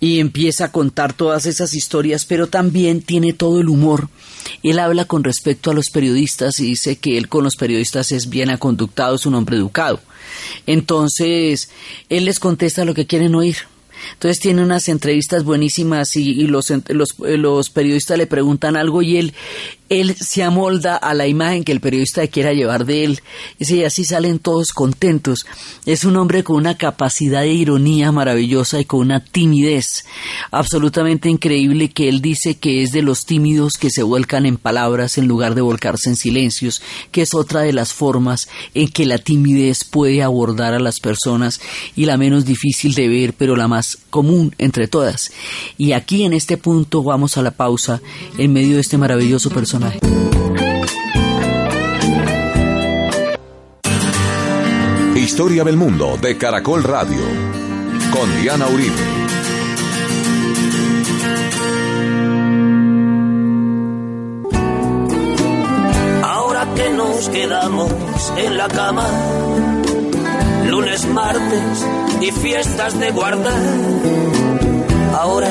y 0.00 0.20
empieza 0.20 0.66
a 0.66 0.72
contar 0.72 1.12
todas 1.12 1.46
esas 1.46 1.74
historias, 1.74 2.24
pero 2.24 2.48
también 2.48 3.02
tiene 3.02 3.32
todo 3.32 3.60
el 3.60 3.68
humor. 3.68 4.08
Él 4.62 4.78
habla 4.78 5.04
con 5.04 5.24
respecto 5.24 5.70
a 5.70 5.74
los 5.74 5.90
periodistas 5.90 6.60
y 6.60 6.66
dice 6.66 6.96
que 6.96 7.16
él 7.16 7.28
con 7.28 7.44
los 7.44 7.56
periodistas 7.56 8.12
es 8.12 8.28
bien 8.28 8.50
aconductado, 8.50 9.14
es 9.14 9.26
un 9.26 9.34
hombre 9.34 9.56
educado. 9.56 10.00
Entonces, 10.66 11.70
él 12.08 12.24
les 12.24 12.38
contesta 12.38 12.84
lo 12.84 12.94
que 12.94 13.06
quieren 13.06 13.34
oír. 13.34 13.56
Entonces 14.14 14.40
tiene 14.40 14.62
unas 14.62 14.88
entrevistas 14.88 15.44
buenísimas 15.44 16.16
y, 16.16 16.46
los, 16.46 16.72
los, 16.88 17.70
periodistas 17.70 18.18
le 18.18 18.26
preguntan 18.26 18.76
algo 18.76 19.02
y 19.02 19.16
él, 19.16 19.34
él 19.88 20.16
se 20.16 20.42
amolda 20.42 20.96
a 20.96 21.12
la 21.14 21.26
imagen 21.26 21.64
que 21.64 21.72
el 21.72 21.80
periodista 21.80 22.26
quiera 22.26 22.52
llevar 22.52 22.86
de 22.86 23.04
él. 23.04 23.20
Y 23.58 23.84
así 23.84 24.04
salen 24.04 24.38
todos 24.38 24.72
contentos. 24.72 25.46
Es 25.86 26.04
un 26.04 26.16
hombre 26.16 26.44
con 26.44 26.56
una 26.56 26.76
capacidad 26.76 27.42
de 27.42 27.52
ironía 27.52 28.10
maravillosa 28.12 28.80
y 28.80 28.84
con 28.84 29.00
una 29.00 29.20
timidez 29.20 30.04
absolutamente 30.50 31.28
increíble 31.28 31.90
que 31.90 32.08
él 32.08 32.22
dice 32.22 32.54
que 32.54 32.82
es 32.82 32.92
de 32.92 33.02
los 33.02 33.26
tímidos 33.26 33.74
que 33.74 33.90
se 33.90 34.02
vuelcan 34.02 34.46
en 34.46 34.56
palabras 34.56 35.18
en 35.18 35.28
lugar 35.28 35.54
de 35.54 35.60
volcarse 35.60 36.08
en 36.08 36.16
silencios, 36.16 36.82
que 37.10 37.22
es 37.22 37.34
otra 37.34 37.60
de 37.60 37.72
las 37.72 37.92
formas 37.92 38.48
en 38.74 38.88
que 38.88 39.06
la 39.06 39.18
timidez 39.18 39.84
puede 39.84 40.22
abordar 40.22 40.74
a 40.74 40.80
las 40.80 41.00
personas 41.00 41.60
y 41.96 42.06
la 42.06 42.16
menos 42.16 42.44
difícil 42.44 42.94
de 42.94 43.08
ver, 43.08 43.34
pero 43.34 43.56
la 43.56 43.68
más 43.68 43.98
común 44.12 44.54
entre 44.58 44.86
todas. 44.86 45.32
Y 45.76 45.90
aquí 45.92 46.22
en 46.22 46.34
este 46.34 46.56
punto 46.56 47.02
vamos 47.02 47.36
a 47.36 47.42
la 47.42 47.50
pausa 47.50 48.00
en 48.38 48.52
medio 48.52 48.76
de 48.76 48.82
este 48.82 48.98
maravilloso 48.98 49.50
personaje 49.50 49.98
Historia 55.22 55.62
del 55.62 55.76
mundo 55.76 56.18
de 56.20 56.36
Caracol 56.36 56.82
Radio 56.82 57.22
con 58.12 58.42
Diana 58.42 58.66
Uribe. 58.66 58.92
Ahora 66.22 66.68
que 66.74 66.90
nos 66.90 67.28
quedamos 67.28 67.92
en 68.36 68.58
la 68.58 68.68
cama, 68.68 69.06
lunes, 70.68 71.06
martes 71.06 71.86
y 72.20 72.30
fiestas 72.30 72.98
de 72.98 73.10
guardar. 73.10 73.62
Ahora 75.18 75.50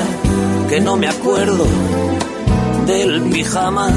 que 0.68 0.80
no 0.80 0.96
me 0.96 1.08
acuerdo 1.08 1.66
del 2.86 3.22
pijama. 3.30 3.88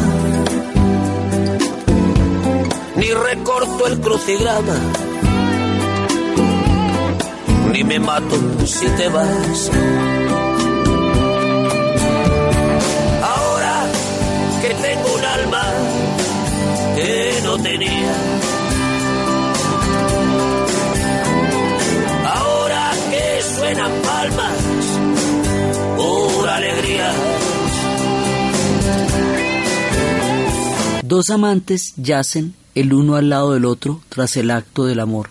Ni 2.95 3.11
recorto 3.11 3.87
el 3.87 3.99
crucigrama, 3.99 4.75
ni 7.71 7.83
me 7.83 7.99
mato 7.99 8.37
si 8.65 8.87
te 8.87 9.09
vas. 9.09 9.71
Ahora 13.21 13.75
que 14.61 14.69
tengo 14.69 15.15
un 15.15 15.25
alma 15.25 15.63
que 16.95 17.39
no 17.43 17.57
tenía. 17.57 18.34
Dos 31.03 31.29
amantes 31.29 31.93
yacen 31.97 32.55
el 32.73 32.91
uno 32.91 33.15
al 33.15 33.29
lado 33.29 33.53
del 33.53 33.65
otro 33.65 34.01
tras 34.09 34.35
el 34.37 34.51
acto 34.51 34.85
del 34.85 34.99
amor. 34.99 35.29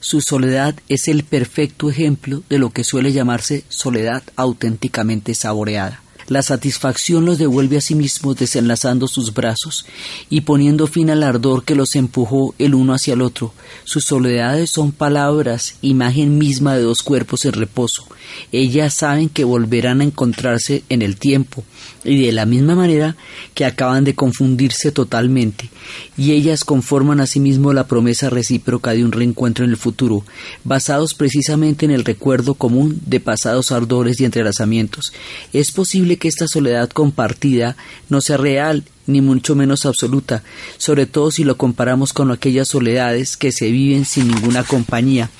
Su 0.00 0.20
soledad 0.20 0.74
es 0.88 1.08
el 1.08 1.24
perfecto 1.24 1.90
ejemplo 1.90 2.42
de 2.48 2.58
lo 2.58 2.70
que 2.70 2.84
suele 2.84 3.12
llamarse 3.12 3.64
soledad 3.68 4.22
auténticamente 4.36 5.34
saboreada. 5.34 6.00
La 6.30 6.42
satisfacción 6.42 7.24
los 7.24 7.38
devuelve 7.38 7.76
a 7.76 7.80
sí 7.80 7.96
mismos 7.96 8.36
desenlazando 8.36 9.08
sus 9.08 9.34
brazos 9.34 9.84
y 10.28 10.42
poniendo 10.42 10.86
fin 10.86 11.10
al 11.10 11.24
ardor 11.24 11.64
que 11.64 11.74
los 11.74 11.96
empujó 11.96 12.54
el 12.60 12.76
uno 12.76 12.94
hacia 12.94 13.14
el 13.14 13.22
otro. 13.22 13.52
Sus 13.82 14.04
soledades 14.04 14.70
son 14.70 14.92
palabras, 14.92 15.74
imagen 15.82 16.38
misma 16.38 16.76
de 16.76 16.82
dos 16.82 17.02
cuerpos 17.02 17.46
en 17.46 17.54
reposo. 17.54 18.06
Ellas 18.52 18.94
saben 18.94 19.28
que 19.28 19.42
volverán 19.42 20.02
a 20.02 20.04
encontrarse 20.04 20.84
en 20.88 21.02
el 21.02 21.16
tiempo 21.16 21.64
y 22.04 22.24
de 22.24 22.32
la 22.32 22.46
misma 22.46 22.74
manera 22.74 23.16
que 23.54 23.64
acaban 23.64 24.04
de 24.04 24.14
confundirse 24.14 24.92
totalmente, 24.92 25.70
y 26.16 26.32
ellas 26.32 26.64
conforman 26.64 27.20
asimismo 27.20 27.72
la 27.72 27.86
promesa 27.86 28.30
recíproca 28.30 28.92
de 28.92 29.04
un 29.04 29.12
reencuentro 29.12 29.64
en 29.64 29.70
el 29.70 29.76
futuro, 29.76 30.24
basados 30.64 31.14
precisamente 31.14 31.84
en 31.84 31.90
el 31.90 32.04
recuerdo 32.04 32.54
común 32.54 33.00
de 33.06 33.20
pasados 33.20 33.72
ardores 33.72 34.20
y 34.20 34.24
entrelazamientos. 34.24 35.12
Es 35.52 35.72
posible 35.72 36.16
que 36.16 36.28
esta 36.28 36.48
soledad 36.48 36.90
compartida 36.90 37.76
no 38.08 38.20
sea 38.20 38.36
real 38.36 38.84
ni 39.06 39.20
mucho 39.20 39.54
menos 39.54 39.86
absoluta, 39.86 40.42
sobre 40.78 41.06
todo 41.06 41.30
si 41.30 41.44
lo 41.44 41.56
comparamos 41.56 42.12
con 42.12 42.30
aquellas 42.30 42.68
soledades 42.68 43.36
que 43.36 43.52
se 43.52 43.70
viven 43.70 44.04
sin 44.04 44.28
ninguna 44.28 44.62
compañía. 44.62 45.30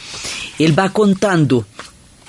Él 0.58 0.76
va 0.78 0.92
contando 0.92 1.64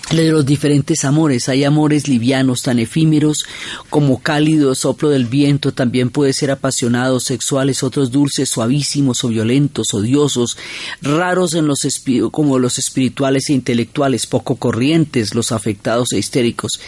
de 0.09 0.31
los 0.31 0.45
diferentes 0.45 1.05
amores. 1.05 1.47
Hay 1.47 1.63
amores 1.63 2.07
livianos, 2.07 2.63
tan 2.63 2.79
efímeros 2.79 3.45
como 3.89 4.21
cálido 4.21 4.75
soplo 4.75 5.09
del 5.09 5.25
viento, 5.25 5.71
también 5.73 6.09
puede 6.09 6.33
ser 6.33 6.51
apasionados, 6.51 7.23
sexuales, 7.23 7.83
otros 7.83 8.11
dulces, 8.11 8.49
suavísimos 8.49 9.23
o 9.23 9.29
violentos, 9.29 9.93
odiosos, 9.93 10.57
raros 11.01 11.53
en 11.53 11.67
los 11.67 11.81
como 12.31 12.59
los 12.59 12.79
espirituales 12.79 13.49
e 13.49 13.53
intelectuales, 13.53 14.27
poco 14.27 14.55
corrientes, 14.55 15.33
los 15.33 15.51
afectados 15.51 16.11
e 16.11 16.17
histéricos. 16.17 16.79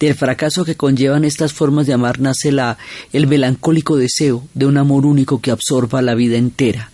Del 0.00 0.14
fracaso 0.14 0.64
que 0.64 0.76
conllevan 0.76 1.24
estas 1.24 1.52
formas 1.52 1.86
de 1.86 1.92
amar 1.92 2.20
nace 2.20 2.52
la, 2.52 2.78
el 3.12 3.26
melancólico 3.26 3.96
deseo 3.96 4.46
de 4.54 4.66
un 4.66 4.76
amor 4.76 5.06
único 5.06 5.40
que 5.40 5.50
absorba 5.50 6.02
la 6.02 6.14
vida 6.14 6.36
entera. 6.36 6.91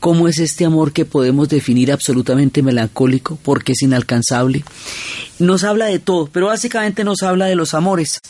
¿Cómo 0.00 0.28
es 0.28 0.38
este 0.38 0.64
amor 0.64 0.92
que 0.92 1.04
podemos 1.04 1.48
definir 1.48 1.92
absolutamente 1.92 2.62
melancólico 2.62 3.38
porque 3.42 3.72
es 3.72 3.82
inalcanzable? 3.82 4.64
Nos 5.38 5.64
habla 5.64 5.86
de 5.86 5.98
todo, 5.98 6.28
pero 6.32 6.46
básicamente 6.46 7.04
nos 7.04 7.22
habla 7.22 7.46
de 7.46 7.56
los 7.56 7.74
amores. 7.74 8.20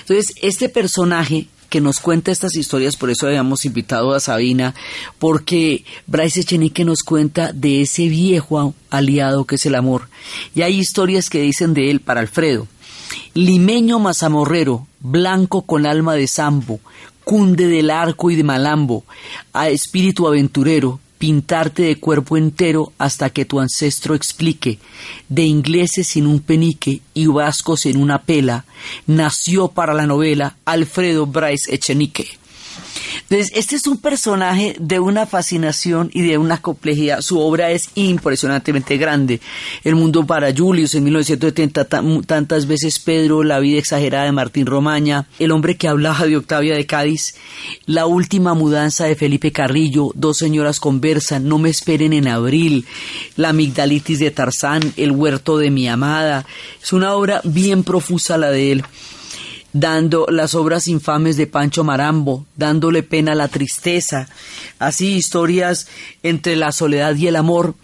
Entonces, 0.00 0.34
este 0.42 0.68
personaje 0.68 1.48
que 1.68 1.80
nos 1.80 1.98
cuenta 1.98 2.30
estas 2.30 2.56
historias, 2.56 2.96
por 2.96 3.10
eso 3.10 3.26
habíamos 3.26 3.64
invitado 3.64 4.14
a 4.14 4.20
Sabina, 4.20 4.74
porque 5.18 5.84
Bryce 6.06 6.40
Echenique 6.40 6.84
nos 6.84 7.02
cuenta 7.02 7.52
de 7.52 7.82
ese 7.82 8.08
viejo 8.08 8.74
aliado 8.90 9.44
que 9.44 9.56
es 9.56 9.66
el 9.66 9.74
amor. 9.74 10.08
Y 10.54 10.62
hay 10.62 10.78
historias 10.78 11.28
que 11.30 11.40
dicen 11.42 11.74
de 11.74 11.90
él 11.90 12.00
para 12.00 12.20
Alfredo. 12.20 12.66
Limeño 13.34 13.98
mazamorrero, 13.98 14.86
blanco 15.00 15.62
con 15.62 15.86
alma 15.86 16.14
de 16.14 16.26
sambo, 16.26 16.80
cunde 17.26 17.66
del 17.66 17.90
arco 17.90 18.30
y 18.30 18.36
de 18.36 18.44
malambo, 18.44 19.04
a 19.52 19.68
espíritu 19.68 20.28
aventurero, 20.28 21.00
pintarte 21.18 21.82
de 21.82 21.98
cuerpo 21.98 22.36
entero 22.36 22.92
hasta 22.98 23.30
que 23.30 23.44
tu 23.44 23.58
ancestro 23.58 24.14
explique, 24.14 24.78
de 25.28 25.42
ingleses 25.42 26.06
sin 26.06 26.28
un 26.28 26.38
penique 26.38 27.00
y 27.14 27.26
vascos 27.26 27.84
en 27.86 27.96
una 28.00 28.22
pela, 28.22 28.64
nació 29.08 29.66
para 29.66 29.92
la 29.92 30.06
novela 30.06 30.56
Alfredo 30.64 31.26
Bryce 31.26 31.74
Echenique. 31.74 32.38
Entonces, 33.22 33.52
este 33.54 33.76
es 33.76 33.86
un 33.86 33.98
personaje 33.98 34.76
de 34.78 35.00
una 35.00 35.26
fascinación 35.26 36.10
y 36.12 36.22
de 36.22 36.38
una 36.38 36.60
complejidad. 36.60 37.20
Su 37.20 37.40
obra 37.40 37.70
es 37.70 37.90
impresionantemente 37.94 38.96
grande. 38.96 39.40
El 39.84 39.96
mundo 39.96 40.26
para 40.26 40.54
Julius 40.54 40.94
en 40.94 41.04
1970, 41.04 41.86
tantas 42.26 42.66
veces 42.66 42.98
Pedro, 42.98 43.42
La 43.42 43.58
vida 43.58 43.78
exagerada 43.78 44.24
de 44.24 44.32
Martín 44.32 44.66
Romaña, 44.66 45.26
El 45.38 45.52
hombre 45.52 45.76
que 45.76 45.88
hablaba 45.88 46.26
de 46.26 46.36
Octavia 46.36 46.74
de 46.74 46.86
Cádiz, 46.86 47.34
La 47.86 48.06
última 48.06 48.54
mudanza 48.54 49.04
de 49.06 49.16
Felipe 49.16 49.52
Carrillo, 49.52 50.10
Dos 50.14 50.38
señoras 50.38 50.80
conversan, 50.80 51.48
No 51.48 51.58
me 51.58 51.70
esperen 51.70 52.12
en 52.12 52.28
abril, 52.28 52.86
La 53.36 53.50
amigdalitis 53.50 54.18
de 54.18 54.30
Tarzán, 54.30 54.92
El 54.96 55.12
huerto 55.12 55.58
de 55.58 55.70
mi 55.70 55.88
amada. 55.88 56.46
Es 56.82 56.92
una 56.92 57.14
obra 57.14 57.40
bien 57.44 57.84
profusa 57.84 58.38
la 58.38 58.50
de 58.50 58.72
él 58.72 58.84
dando 59.80 60.26
las 60.30 60.54
obras 60.54 60.88
infames 60.88 61.36
de 61.36 61.46
Pancho 61.46 61.84
Marambo, 61.84 62.46
dándole 62.56 63.02
pena 63.02 63.32
a 63.32 63.36
la 63.36 63.48
tristeza, 63.48 64.28
así 64.78 65.14
historias 65.14 65.86
entre 66.22 66.56
la 66.56 66.72
soledad 66.72 67.14
y 67.16 67.26
el 67.26 67.36
amor. 67.36 67.74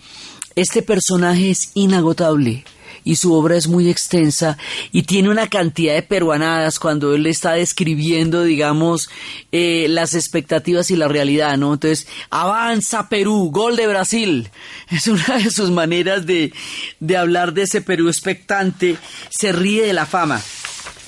Este 0.55 0.83
personaje 0.83 1.51
es 1.51 1.71
inagotable 1.75 2.65
y 3.05 3.17
su 3.17 3.35
obra 3.35 3.57
es 3.57 3.69
muy 3.69 3.91
extensa 3.91 4.57
y 4.91 5.03
tiene 5.03 5.29
una 5.29 5.49
cantidad 5.49 5.95
de 5.95 6.03
peruanadas 6.03 6.79
cuando 6.79 7.15
él 7.15 7.27
está 7.27 7.53
describiendo, 7.53 8.43
digamos, 8.45 9.11
eh, 9.51 9.87
las 9.89 10.15
expectativas 10.15 10.91
y 10.91 10.97
la 10.97 11.09
realidad, 11.09 11.59
¿no? 11.59 11.75
Entonces, 11.75 12.07
avanza 12.31 13.09
Perú, 13.09 13.51
gol 13.53 13.77
de 13.77 13.87
Brasil. 13.87 14.51
Es 14.91 15.09
una 15.09 15.39
de 15.39 15.51
sus 15.51 15.71
maneras 15.71 16.27
de, 16.27 16.53
de 17.01 17.17
hablar 17.17 17.53
de 17.53 17.63
ese 17.63 17.83
Perú 17.83 18.09
expectante. 18.09 18.97
Se 19.31 19.53
ríe 19.53 19.87
de 19.87 19.93
la 19.93 20.07
fama 20.07 20.41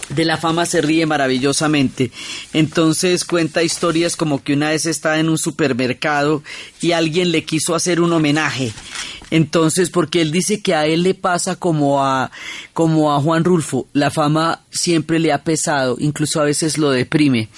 de 0.09 0.25
la 0.25 0.37
fama 0.37 0.67
se 0.67 0.81
ríe 0.81 1.07
maravillosamente. 1.07 2.11
Entonces 2.53 3.25
cuenta 3.25 3.63
historias 3.63 4.17
como 4.17 4.43
que 4.43 4.55
una 4.55 4.71
vez 4.71 4.87
está 4.87 5.19
en 5.19 5.29
un 5.29 5.39
supermercado 5.39 6.43
y 6.81 6.93
alguien 6.93 7.33
le 7.33 7.45
quiso 7.45 7.75
hacer 7.75 8.01
un 8.01 8.13
homenaje. 8.13 8.73
Entonces, 9.31 9.91
porque 9.91 10.21
él 10.21 10.31
dice 10.31 10.63
que 10.63 10.75
a 10.75 10.87
él 10.87 11.03
le 11.03 11.15
pasa 11.15 11.57
como 11.57 12.05
a 12.05 12.31
como 12.73 13.13
a 13.13 13.21
Juan 13.21 13.43
Rulfo, 13.43 13.89
la 13.93 14.11
fama 14.11 14.61
siempre 14.71 15.19
le 15.19 15.33
ha 15.33 15.43
pesado, 15.43 15.97
incluso 15.99 16.41
a 16.41 16.45
veces 16.45 16.79
lo 16.79 16.91
deprime. 16.91 17.49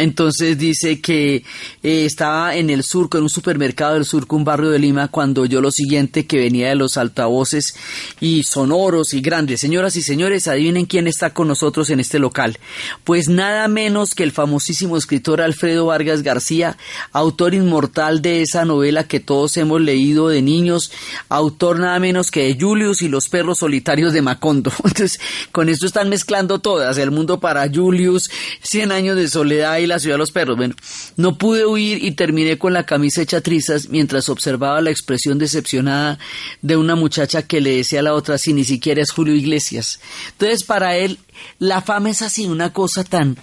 Entonces 0.00 0.56
dice 0.56 0.98
que 1.02 1.44
eh, 1.82 2.04
estaba 2.06 2.56
en 2.56 2.70
el 2.70 2.82
surco, 2.82 3.18
en 3.18 3.24
un 3.24 3.28
supermercado 3.28 3.94
del 3.94 4.06
surco, 4.06 4.34
un 4.34 4.44
barrio 4.44 4.70
de 4.70 4.78
Lima, 4.78 5.08
cuando 5.08 5.42
oyó 5.42 5.60
lo 5.60 5.70
siguiente 5.70 6.26
que 6.26 6.38
venía 6.38 6.70
de 6.70 6.74
los 6.74 6.96
altavoces 6.96 7.74
y 8.18 8.42
sonoros 8.44 9.12
y 9.12 9.20
grandes. 9.20 9.60
Señoras 9.60 9.96
y 9.96 10.02
señores, 10.02 10.48
adivinen 10.48 10.86
quién 10.86 11.06
está 11.06 11.34
con 11.34 11.48
nosotros 11.48 11.90
en 11.90 12.00
este 12.00 12.18
local. 12.18 12.58
Pues 13.04 13.28
nada 13.28 13.68
menos 13.68 14.14
que 14.14 14.22
el 14.22 14.32
famosísimo 14.32 14.96
escritor 14.96 15.42
Alfredo 15.42 15.84
Vargas 15.84 16.22
García, 16.22 16.78
autor 17.12 17.52
inmortal 17.52 18.22
de 18.22 18.40
esa 18.40 18.64
novela 18.64 19.04
que 19.04 19.20
todos 19.20 19.58
hemos 19.58 19.82
leído 19.82 20.28
de 20.28 20.40
niños, 20.40 20.92
autor 21.28 21.78
nada 21.78 21.98
menos 21.98 22.30
que 22.30 22.44
de 22.44 22.58
Julius 22.58 23.02
y 23.02 23.08
los 23.08 23.28
perros 23.28 23.58
solitarios 23.58 24.14
de 24.14 24.22
Macondo. 24.22 24.72
Entonces, 24.84 25.20
con 25.52 25.68
esto 25.68 25.84
están 25.84 26.08
mezclando 26.08 26.58
todas, 26.58 26.96
el 26.96 27.10
mundo 27.10 27.38
para 27.38 27.68
Julius, 27.68 28.30
Cien 28.62 28.92
años 28.92 29.16
de 29.16 29.28
soledad 29.28 29.78
y 29.78 29.89
la 29.90 29.98
ciudad 29.98 30.14
de 30.14 30.20
los 30.20 30.32
perros. 30.32 30.56
Bueno, 30.56 30.74
no 31.16 31.36
pude 31.36 31.66
huir 31.66 32.02
y 32.02 32.12
terminé 32.12 32.56
con 32.56 32.72
la 32.72 32.86
camisa 32.86 33.22
hecha 33.22 33.40
trizas 33.40 33.88
mientras 33.88 34.28
observaba 34.28 34.80
la 34.80 34.90
expresión 34.90 35.38
decepcionada 35.38 36.18
de 36.62 36.76
una 36.76 36.94
muchacha 36.94 37.42
que 37.42 37.60
le 37.60 37.76
decía 37.76 38.00
a 38.00 38.04
la 38.04 38.14
otra 38.14 38.38
si 38.38 38.52
ni 38.52 38.64
siquiera 38.64 39.02
es 39.02 39.10
Julio 39.10 39.34
Iglesias. 39.34 40.00
Entonces, 40.32 40.64
para 40.64 40.96
él, 40.96 41.18
la 41.58 41.82
fama 41.82 42.10
es 42.10 42.22
así, 42.22 42.46
una 42.46 42.72
cosa 42.72 43.04
tan 43.04 43.36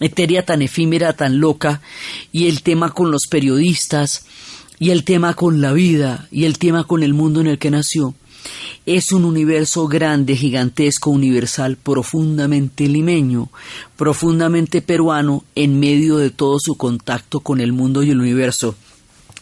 etérea, 0.00 0.44
tan 0.44 0.62
efímera, 0.62 1.12
tan 1.12 1.38
loca, 1.38 1.80
y 2.32 2.48
el 2.48 2.62
tema 2.62 2.90
con 2.90 3.10
los 3.10 3.26
periodistas, 3.30 4.24
y 4.78 4.90
el 4.90 5.04
tema 5.04 5.34
con 5.34 5.60
la 5.60 5.72
vida, 5.72 6.26
y 6.30 6.46
el 6.46 6.58
tema 6.58 6.84
con 6.84 7.02
el 7.02 7.12
mundo 7.14 7.40
en 7.40 7.46
el 7.46 7.58
que 7.58 7.70
nació. 7.70 8.14
Es 8.86 9.12
un 9.12 9.24
universo 9.24 9.86
grande, 9.88 10.36
gigantesco, 10.36 11.10
universal, 11.10 11.76
profundamente 11.76 12.88
limeño, 12.88 13.50
profundamente 13.96 14.82
peruano, 14.82 15.44
en 15.54 15.78
medio 15.78 16.16
de 16.16 16.30
todo 16.30 16.58
su 16.58 16.76
contacto 16.76 17.40
con 17.40 17.60
el 17.60 17.72
mundo 17.72 18.02
y 18.02 18.10
el 18.10 18.20
universo 18.20 18.74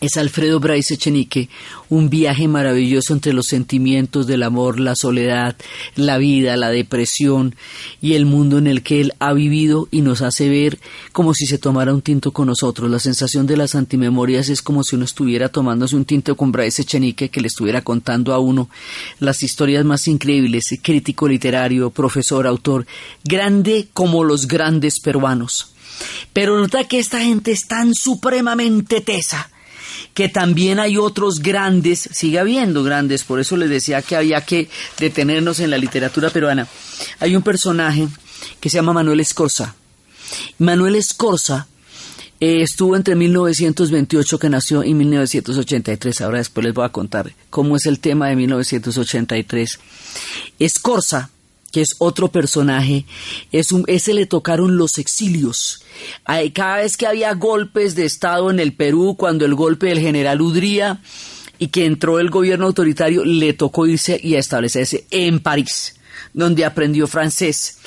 es 0.01 0.17
Alfredo 0.17 0.61
Bryce 0.61 0.95
Echenique, 0.95 1.49
un 1.89 2.09
viaje 2.09 2.47
maravilloso 2.47 3.13
entre 3.13 3.33
los 3.33 3.47
sentimientos 3.47 4.27
del 4.29 4.45
amor, 4.45 4.79
la 4.79 4.95
soledad, 4.95 5.57
la 5.97 6.19
vida, 6.19 6.57
la 6.57 6.71
depresión 6.71 7.57
y 8.01 8.15
el 8.15 8.25
mundo 8.25 8.59
en 8.59 8.69
el 8.69 8.83
que 8.83 9.01
él 9.01 9.13
ha 9.19 9.33
vivido 9.33 9.89
y 9.91 10.03
nos 10.03 10.23
hace 10.23 10.49
ver 10.49 10.79
como 11.13 11.35
si 11.35 11.47
se 11.47 11.59
tomara 11.59 11.93
un 11.93 12.03
tinto 12.03 12.33
con 12.33 12.47
nosotros. 12.47 12.91
La 12.91 13.01
sensación 13.01 13.47
de 13.47 13.57
las 13.57 13.75
antimemorias 13.75 14.49
es 14.49 14.63
como 14.63 14.85
si 14.85 14.95
uno 14.95 15.05
estuviera 15.05 15.49
tomándose 15.49 15.97
un 15.97 16.05
tinto 16.05 16.37
con 16.37 16.53
Bryce 16.53 16.83
Echenique 16.83 17.29
que 17.29 17.41
le 17.41 17.49
estuviera 17.49 17.83
contando 17.83 18.33
a 18.35 18.39
uno 18.39 18.71
las 19.19 19.43
historias 19.43 19.85
más 19.85 20.07
increíbles, 20.07 20.65
crítico 20.81 21.27
literario, 21.27 21.91
profesor, 21.91 22.47
autor, 22.47 22.87
grande 23.25 23.89
como 23.93 24.23
los 24.23 24.47
grandes 24.47 25.01
peruanos. 25.01 25.73
Pero 26.33 26.57
nota 26.57 26.85
que 26.85 27.01
esta 27.01 27.21
gente 27.21 27.51
es 27.51 27.67
tan 27.67 27.93
supremamente 27.93 29.01
tesa 29.01 29.51
que 30.19 30.29
también 30.29 30.81
hay 30.81 30.97
otros 30.97 31.39
grandes, 31.39 32.09
sigue 32.11 32.41
habiendo 32.41 32.83
grandes, 32.83 33.23
por 33.23 33.39
eso 33.39 33.57
les 33.57 33.71
decía 33.71 34.03
que 34.03 34.17
había 34.17 34.41
que 34.41 34.69
detenernos 34.99 35.61
en 35.61 35.71
la 35.71 35.79
literatura 35.79 36.29
peruana. 36.31 36.67
Hay 37.21 37.37
un 37.37 37.43
personaje 37.43 38.09
que 38.59 38.69
se 38.69 38.79
llama 38.79 38.93
Manuel 38.93 39.21
Escorza. 39.21 39.77
Manuel 40.59 40.97
Escorza 40.97 41.69
eh, 42.41 42.63
estuvo 42.63 42.97
entre 42.97 43.15
1928 43.15 44.41
que 44.41 44.51
nació 44.51 44.83
y 44.83 44.93
1983. 44.93 46.21
Ahora 46.23 46.39
después 46.39 46.65
les 46.65 46.75
voy 46.75 46.85
a 46.85 46.89
contar 46.89 47.33
cómo 47.49 47.77
es 47.77 47.87
el 47.87 48.01
tema 48.01 48.27
de 48.27 48.35
1983. 48.35 49.79
Escorza 50.59 51.31
que 51.73 51.83
es 51.83 51.97
otro 51.99 52.29
personaje, 52.29 53.05
es 53.53 53.73
un, 53.73 53.85
ese 53.87 54.15
le 54.15 54.27
tocaron 54.27 54.77
los 54.77 54.99
exilios. 54.99 55.83
Cada 56.55 56.77
vez 56.79 56.97
que 56.97 57.07
había 57.07 57.35
golpes 57.35 57.95
de 57.95 58.05
Estado 58.05 58.51
en 58.51 58.61
el 58.61 58.73
Perú, 58.73 59.17
cuando 59.19 59.45
el 59.45 59.55
golpe 59.55 59.89
del 59.89 60.01
general 60.01 60.41
Udría 60.41 61.01
y 61.59 61.69
que 61.69 61.85
entró 61.85 62.21
el 62.21 62.31
gobierno 62.31 62.67
autoritario, 62.67 63.25
le 63.25 63.53
tocó 63.53 63.87
irse 63.87 64.19
y 64.23 64.35
establecerse 64.35 65.07
en 65.11 65.41
París 65.41 65.95
donde 66.33 66.65
aprendió 66.65 67.07
francés. 67.07 67.79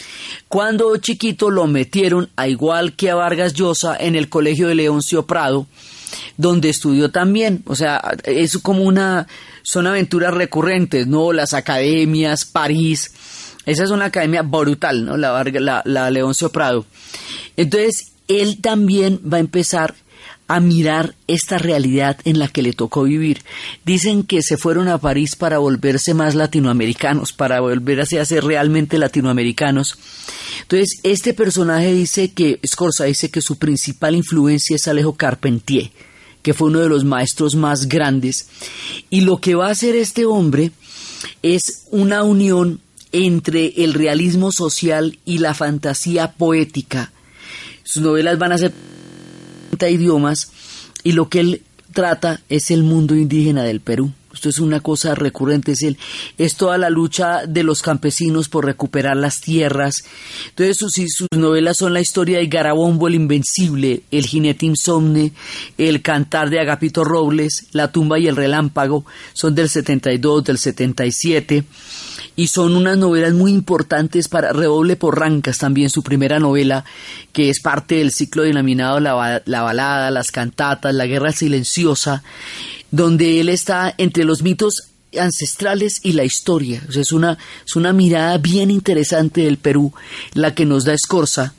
Cuando 0.48 0.98
chiquito 0.98 1.50
lo 1.50 1.68
metieron, 1.68 2.30
a 2.36 2.48
igual 2.48 2.94
que 2.94 3.10
a 3.10 3.16
Vargas 3.16 3.54
Llosa, 3.54 3.96
en 3.98 4.16
el 4.16 4.30
colegio 4.30 4.68
de 4.68 4.76
Leoncio 4.76 5.26
Prado, 5.26 5.68
donde 6.38 6.70
estudió 6.70 7.12
también. 7.12 7.64
O 7.66 7.76
sea, 7.76 8.02
es 8.24 8.58
como 8.58 8.84
una, 8.84 9.28
son 9.64 9.88
aventuras 9.88 10.34
recurrentes, 10.34 11.08
¿no? 11.08 11.34
Las 11.34 11.54
academias, 11.54 12.46
París. 12.46 13.12
Esa 13.66 13.84
es 13.84 13.92
una 13.92 14.06
academia 14.06 14.42
brutal, 14.42 15.06
¿no? 15.06 15.18
La, 15.18 15.44
la, 15.44 15.82
la 15.86 16.10
Leoncio 16.10 16.52
Prado. 16.52 16.86
Entonces, 17.58 18.12
él 18.28 18.60
también 18.62 19.20
va 19.32 19.38
a 19.38 19.42
empezar 19.42 19.96
a 20.52 20.60
mirar 20.60 21.16
esta 21.28 21.58
realidad 21.58 22.18
en 22.26 22.38
la 22.38 22.50
que 22.50 22.62
le 22.62 22.74
tocó 22.74 23.04
vivir. 23.04 23.42
Dicen 23.86 24.24
que 24.24 24.42
se 24.42 24.58
fueron 24.58 24.90
a 24.90 24.98
París 24.98 25.38
para 25.38 25.60
volverse 25.60 26.14
más 26.14 26.36
latinoamericanos, 26.36 27.32
para 27.32 27.62
volverse 27.62 28.20
a 28.20 28.26
ser 28.26 28.44
realmente 28.44 28.98
latinoamericanos. 28.98 29.98
Entonces, 30.64 31.00
este 31.04 31.34
personaje 31.34 31.94
dice 31.94 32.34
que, 32.34 32.60
Scorza 32.68 33.06
dice 33.06 33.32
que 33.32 33.42
su 33.42 33.58
principal 33.58 34.14
influencia 34.14 34.76
es 34.76 34.90
Alejo 34.90 35.14
Carpentier, 35.14 35.90
que 36.42 36.54
fue 36.54 36.68
uno 36.68 36.80
de 36.80 36.90
los 36.90 37.06
maestros 37.06 37.56
más 37.56 37.88
grandes. 37.88 38.50
Y 39.10 39.22
lo 39.22 39.38
que 39.38 39.56
va 39.56 39.68
a 39.68 39.72
hacer 39.72 39.96
este 39.96 40.26
hombre 40.26 40.72
es 41.44 41.86
una 41.92 42.24
unión 42.24 42.82
entre 43.12 43.84
el 43.84 43.94
realismo 43.94 44.52
social 44.52 45.20
y 45.26 45.40
la 45.40 45.54
fantasía 45.54 46.32
poética. 46.34 47.12
Sus 47.84 48.04
novelas 48.04 48.38
van 48.38 48.54
a 48.54 48.58
ser 48.58 48.74
idiomas 49.90 50.52
y 51.04 51.14
lo 51.14 51.30
que 51.30 51.40
él 51.40 51.62
trata 51.94 52.42
es 52.50 52.72
el 52.72 52.84
mundo 52.84 53.16
indígena 53.16 53.64
del 53.64 53.82
Perú. 53.82 54.12
Esto 54.34 54.48
es 54.48 54.60
una 54.60 54.80
cosa 54.80 55.14
recurrente, 55.14 55.74
es, 55.74 55.86
es 56.38 56.56
toda 56.56 56.78
la 56.78 56.90
lucha 56.90 57.46
de 57.46 57.64
los 57.64 57.82
campesinos 57.82 58.48
por 58.48 58.66
recuperar 58.66 59.18
las 59.18 59.42
tierras. 59.42 59.96
Entonces 60.50 60.78
sus, 60.78 60.94
sus 60.94 61.28
novelas 61.36 61.78
son 61.78 61.94
la 61.94 62.00
historia 62.00 62.38
de 62.38 62.48
Garabombo 62.48 63.10
el 63.10 63.16
Invencible, 63.16 64.04
El 64.10 64.26
jinete 64.26 64.66
insomne, 64.66 65.34
El 65.78 66.02
cantar 66.02 66.50
de 66.50 66.62
Agapito 66.62 67.04
Robles, 67.04 67.68
La 67.74 67.92
tumba 67.92 68.20
y 68.20 68.28
el 68.28 68.38
relámpago, 68.38 69.06
son 69.34 69.54
del 69.54 69.70
72, 69.70 70.46
del 70.46 70.58
77 70.58 71.66
y 72.36 72.48
son 72.48 72.76
unas 72.76 72.98
novelas 72.98 73.34
muy 73.34 73.52
importantes 73.52 74.28
para 74.28 74.54
Redoble 74.54 74.96
por 74.96 75.20
Rancas, 75.20 75.58
también 75.58 75.90
su 75.90 76.02
primera 76.02 76.40
novela, 76.40 76.86
que 77.34 77.50
es 77.50 77.60
parte 77.60 77.96
del 77.96 78.12
ciclo 78.12 78.44
denominado 78.44 79.00
la, 79.00 79.42
la, 79.46 79.62
balada, 79.62 80.12
las 80.12 80.32
cantatas, 80.32 80.94
la 80.94 81.06
guerra 81.06 81.32
silenciosa, 81.32 82.24
donde 82.90 83.40
él 83.40 83.50
está 83.50 83.94
entre 83.98 84.24
los 84.24 84.42
mitos 84.44 84.92
ancestrales 85.20 86.00
y 86.04 86.14
la 86.14 86.24
historia. 86.24 86.82
es, 86.90 87.12
una, 87.12 87.38
es 87.66 87.76
una 87.76 87.94
mirada 87.94 88.38
bien 88.38 88.72
interesante 88.72 89.42
del 89.42 89.58
Perú, 89.58 89.94
la 90.34 90.56
que 90.56 90.66
nos 90.66 90.86
da 90.86 90.94
Escorza 90.94 91.54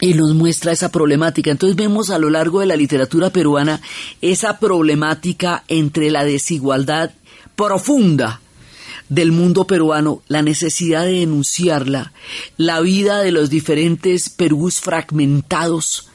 y 0.00 0.12
nos 0.12 0.34
muestra 0.34 0.72
esa 0.72 0.90
problemática. 0.90 1.50
Entonces 1.50 1.76
vemos 1.76 2.10
a 2.10 2.18
lo 2.18 2.28
largo 2.28 2.60
de 2.60 2.66
la 2.66 2.76
literatura 2.76 3.30
peruana 3.30 3.80
esa 4.20 4.58
problemática 4.58 5.64
entre 5.68 6.10
la 6.10 6.24
desigualdad 6.24 7.12
profunda 7.54 8.40
del 9.08 9.32
mundo 9.32 9.66
peruano, 9.66 10.22
la 10.28 10.42
necesidad 10.42 11.04
de 11.04 11.20
denunciarla, 11.20 12.12
la 12.56 12.80
vida 12.80 13.20
de 13.20 13.32
los 13.32 13.50
diferentes 13.50 14.28
Perús 14.28 14.80
fragmentados 14.80 16.08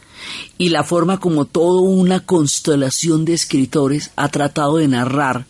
y 0.57 0.69
la 0.69 0.83
forma 0.83 1.19
como 1.19 1.45
toda 1.45 1.81
una 1.81 2.19
constelación 2.25 3.25
de 3.25 3.33
escritores 3.33 4.11
ha 4.15 4.29
tratado 4.29 4.77
de 4.77 4.87
narrar 4.87 5.45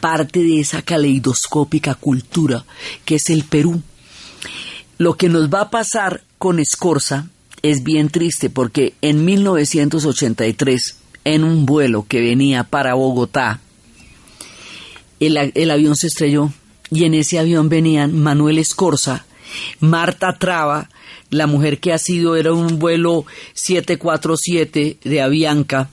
parte 0.00 0.42
de 0.42 0.60
esa 0.60 0.82
caleidoscópica 0.82 1.94
cultura 1.94 2.64
que 3.04 3.16
es 3.16 3.30
el 3.30 3.44
Perú. 3.44 3.82
Lo 4.98 5.14
que 5.14 5.28
nos 5.28 5.48
va 5.48 5.62
a 5.62 5.70
pasar 5.70 6.22
con 6.38 6.58
Escorza 6.58 7.28
es 7.62 7.82
bien 7.82 8.10
triste 8.10 8.50
porque 8.50 8.94
en 9.02 9.24
1983, 9.24 10.96
en 11.24 11.44
un 11.44 11.66
vuelo 11.66 12.06
que 12.08 12.20
venía 12.20 12.64
para 12.64 12.94
Bogotá, 12.94 13.60
el, 15.18 15.52
el 15.54 15.70
avión 15.70 15.96
se 15.96 16.06
estrelló 16.08 16.52
y 16.90 17.04
en 17.04 17.14
ese 17.14 17.38
avión 17.38 17.68
venían 17.68 18.18
Manuel 18.18 18.58
Escorza, 18.58 19.26
Marta 19.80 20.36
Traba, 20.38 20.88
la 21.30 21.46
mujer 21.46 21.78
que 21.78 21.92
ha 21.92 21.98
sido, 21.98 22.36
era 22.36 22.52
un 22.52 22.78
vuelo 22.78 23.26
747 23.54 24.98
de 25.02 25.22
Avianca, 25.22 25.88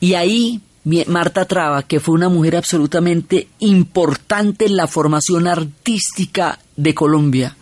y 0.00 0.14
ahí 0.14 0.60
Marta 1.06 1.44
Traba, 1.44 1.84
que 1.84 2.00
fue 2.00 2.14
una 2.14 2.28
mujer 2.28 2.56
absolutamente 2.56 3.48
importante 3.60 4.66
en 4.66 4.76
la 4.76 4.88
formación 4.88 5.46
artística 5.46 6.58
de 6.76 6.94
Colombia, 6.94 7.56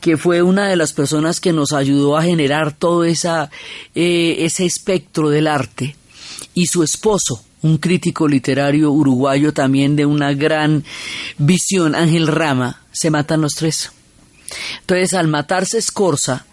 que 0.00 0.16
fue 0.16 0.42
una 0.42 0.68
de 0.68 0.76
las 0.76 0.92
personas 0.92 1.40
que 1.40 1.52
nos 1.52 1.72
ayudó 1.72 2.16
a 2.16 2.22
generar 2.22 2.72
todo 2.72 3.04
esa, 3.04 3.50
eh, 3.94 4.36
ese 4.40 4.64
espectro 4.64 5.28
del 5.28 5.46
arte, 5.46 5.94
y 6.54 6.66
su 6.66 6.82
esposo, 6.82 7.44
un 7.62 7.78
crítico 7.78 8.28
literario 8.28 8.90
uruguayo 8.90 9.52
también 9.52 9.96
de 9.96 10.06
una 10.06 10.32
gran 10.32 10.84
visión, 11.38 11.94
Ángel 11.94 12.26
Rama, 12.26 12.82
se 12.92 13.10
matan 13.10 13.40
los 13.40 13.54
tres. 13.54 13.92
Entonces, 14.80 15.14
al 15.14 15.28
matarse 15.28 15.78
Escorza, 15.78 16.46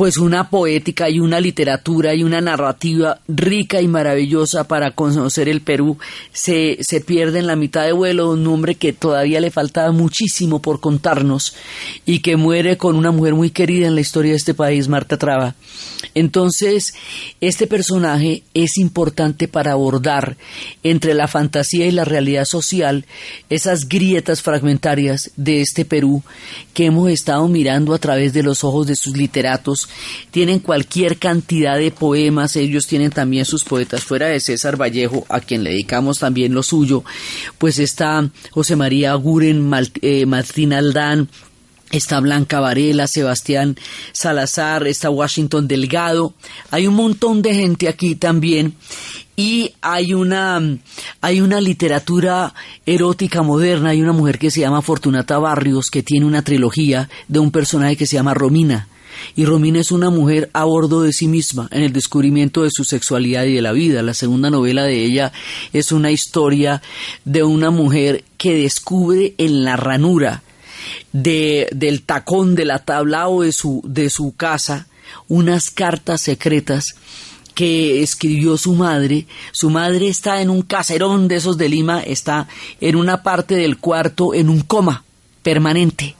pues 0.00 0.16
una 0.16 0.48
poética 0.48 1.10
y 1.10 1.20
una 1.20 1.40
literatura 1.40 2.14
y 2.14 2.22
una 2.22 2.40
narrativa 2.40 3.20
rica 3.28 3.82
y 3.82 3.86
maravillosa 3.86 4.64
para 4.64 4.92
conocer 4.92 5.46
el 5.46 5.60
Perú 5.60 5.98
se, 6.32 6.78
se 6.80 7.02
pierde 7.02 7.40
en 7.40 7.46
la 7.46 7.54
mitad 7.54 7.84
de 7.84 7.92
vuelo 7.92 8.30
un 8.30 8.46
hombre 8.46 8.76
que 8.76 8.94
todavía 8.94 9.42
le 9.42 9.50
faltaba 9.50 9.92
muchísimo 9.92 10.62
por 10.62 10.80
contarnos 10.80 11.54
y 12.06 12.20
que 12.20 12.38
muere 12.38 12.78
con 12.78 12.96
una 12.96 13.10
mujer 13.10 13.34
muy 13.34 13.50
querida 13.50 13.88
en 13.88 13.94
la 13.94 14.00
historia 14.00 14.30
de 14.30 14.38
este 14.38 14.54
país, 14.54 14.88
Marta 14.88 15.18
Traba. 15.18 15.54
Entonces, 16.14 16.94
este 17.42 17.66
personaje 17.66 18.42
es 18.54 18.78
importante 18.78 19.48
para 19.48 19.72
abordar 19.72 20.38
entre 20.82 21.12
la 21.12 21.28
fantasía 21.28 21.86
y 21.86 21.90
la 21.90 22.06
realidad 22.06 22.46
social 22.46 23.04
esas 23.50 23.86
grietas 23.86 24.40
fragmentarias 24.40 25.30
de 25.36 25.60
este 25.60 25.84
Perú 25.84 26.22
que 26.72 26.86
hemos 26.86 27.10
estado 27.10 27.46
mirando 27.48 27.92
a 27.92 27.98
través 27.98 28.32
de 28.32 28.42
los 28.42 28.64
ojos 28.64 28.86
de 28.86 28.96
sus 28.96 29.14
literatos 29.14 29.89
tienen 30.30 30.60
cualquier 30.60 31.18
cantidad 31.18 31.76
de 31.78 31.90
poemas, 31.90 32.56
ellos 32.56 32.86
tienen 32.86 33.10
también 33.10 33.44
sus 33.44 33.64
poetas, 33.64 34.04
fuera 34.04 34.26
de 34.26 34.40
César 34.40 34.80
Vallejo, 34.80 35.26
a 35.28 35.40
quien 35.40 35.64
le 35.64 35.70
dedicamos 35.70 36.18
también 36.18 36.54
lo 36.54 36.62
suyo, 36.62 37.04
pues 37.58 37.78
está 37.78 38.28
José 38.50 38.76
María 38.76 39.14
Guren, 39.14 39.70
eh, 40.02 40.26
Martín 40.26 40.72
Aldán, 40.72 41.28
Está 41.90 42.20
Blanca 42.20 42.60
Varela, 42.60 43.08
Sebastián 43.08 43.76
Salazar, 44.12 44.86
está 44.86 45.10
Washington 45.10 45.66
Delgado. 45.66 46.34
Hay 46.70 46.86
un 46.86 46.94
montón 46.94 47.42
de 47.42 47.52
gente 47.52 47.88
aquí 47.88 48.14
también 48.14 48.74
y 49.34 49.72
hay 49.80 50.14
una 50.14 50.60
hay 51.20 51.40
una 51.40 51.60
literatura 51.60 52.54
erótica 52.86 53.42
moderna, 53.42 53.90
hay 53.90 54.02
una 54.02 54.12
mujer 54.12 54.38
que 54.38 54.52
se 54.52 54.60
llama 54.60 54.82
Fortunata 54.82 55.38
Barrios 55.38 55.90
que 55.90 56.04
tiene 56.04 56.26
una 56.26 56.42
trilogía 56.42 57.08
de 57.26 57.40
un 57.40 57.50
personaje 57.50 57.96
que 57.96 58.06
se 58.06 58.16
llama 58.16 58.34
Romina. 58.34 58.86
Y 59.36 59.44
Romina 59.44 59.80
es 59.80 59.92
una 59.92 60.10
mujer 60.10 60.50
a 60.52 60.64
bordo 60.64 61.02
de 61.02 61.12
sí 61.12 61.28
misma 61.28 61.68
en 61.70 61.82
el 61.82 61.92
descubrimiento 61.92 62.62
de 62.62 62.70
su 62.70 62.84
sexualidad 62.84 63.44
y 63.44 63.54
de 63.54 63.62
la 63.62 63.72
vida. 63.72 64.02
La 64.02 64.14
segunda 64.14 64.50
novela 64.50 64.84
de 64.84 65.04
ella 65.04 65.32
es 65.72 65.92
una 65.92 66.10
historia 66.10 66.82
de 67.24 67.42
una 67.42 67.70
mujer 67.70 68.24
que 68.36 68.54
descubre 68.54 69.34
en 69.38 69.64
la 69.64 69.76
ranura 69.76 70.42
de, 71.12 71.68
del 71.72 72.02
tacón 72.02 72.54
de 72.54 72.64
la 72.64 72.80
tabla 72.80 73.28
o 73.28 73.42
de 73.42 73.52
su, 73.52 73.82
de 73.84 74.10
su 74.10 74.34
casa 74.36 74.86
unas 75.28 75.70
cartas 75.70 76.20
secretas 76.20 76.84
que 77.54 78.02
escribió 78.02 78.56
su 78.56 78.74
madre. 78.74 79.26
Su 79.52 79.70
madre 79.70 80.08
está 80.08 80.40
en 80.40 80.50
un 80.50 80.62
caserón 80.62 81.28
de 81.28 81.36
esos 81.36 81.58
de 81.58 81.68
Lima, 81.68 82.00
está 82.00 82.48
en 82.80 82.96
una 82.96 83.22
parte 83.22 83.54
del 83.54 83.78
cuarto 83.78 84.34
en 84.34 84.48
un 84.48 84.60
coma 84.60 85.04
permanente. 85.42 86.16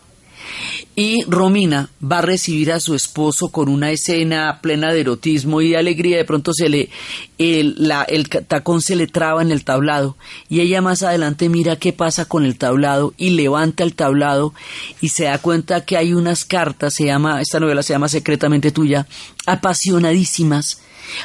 Y 1.02 1.24
Romina 1.26 1.88
va 2.04 2.18
a 2.18 2.20
recibir 2.20 2.70
a 2.70 2.78
su 2.78 2.94
esposo 2.94 3.48
con 3.48 3.70
una 3.70 3.90
escena 3.90 4.58
plena 4.60 4.92
de 4.92 5.00
erotismo 5.00 5.62
y 5.62 5.70
de 5.70 5.78
alegría. 5.78 6.18
De 6.18 6.26
pronto 6.26 6.52
se 6.52 6.68
le, 6.68 6.90
el, 7.38 7.74
la, 7.78 8.02
el 8.02 8.28
tacón 8.28 8.82
se 8.82 8.96
le 8.96 9.06
traba 9.06 9.40
en 9.40 9.50
el 9.50 9.64
tablado 9.64 10.18
y 10.50 10.60
ella 10.60 10.82
más 10.82 11.02
adelante 11.02 11.48
mira 11.48 11.76
qué 11.76 11.94
pasa 11.94 12.26
con 12.26 12.44
el 12.44 12.58
tablado 12.58 13.14
y 13.16 13.30
levanta 13.30 13.82
el 13.82 13.94
tablado 13.94 14.52
y 15.00 15.08
se 15.08 15.24
da 15.24 15.38
cuenta 15.38 15.86
que 15.86 15.96
hay 15.96 16.12
unas 16.12 16.44
cartas, 16.44 16.92
se 16.92 17.06
llama, 17.06 17.40
esta 17.40 17.60
novela 17.60 17.82
se 17.82 17.94
llama 17.94 18.10
Secretamente 18.10 18.70
Tuya, 18.70 19.06
apasionadísimas, 19.46 20.82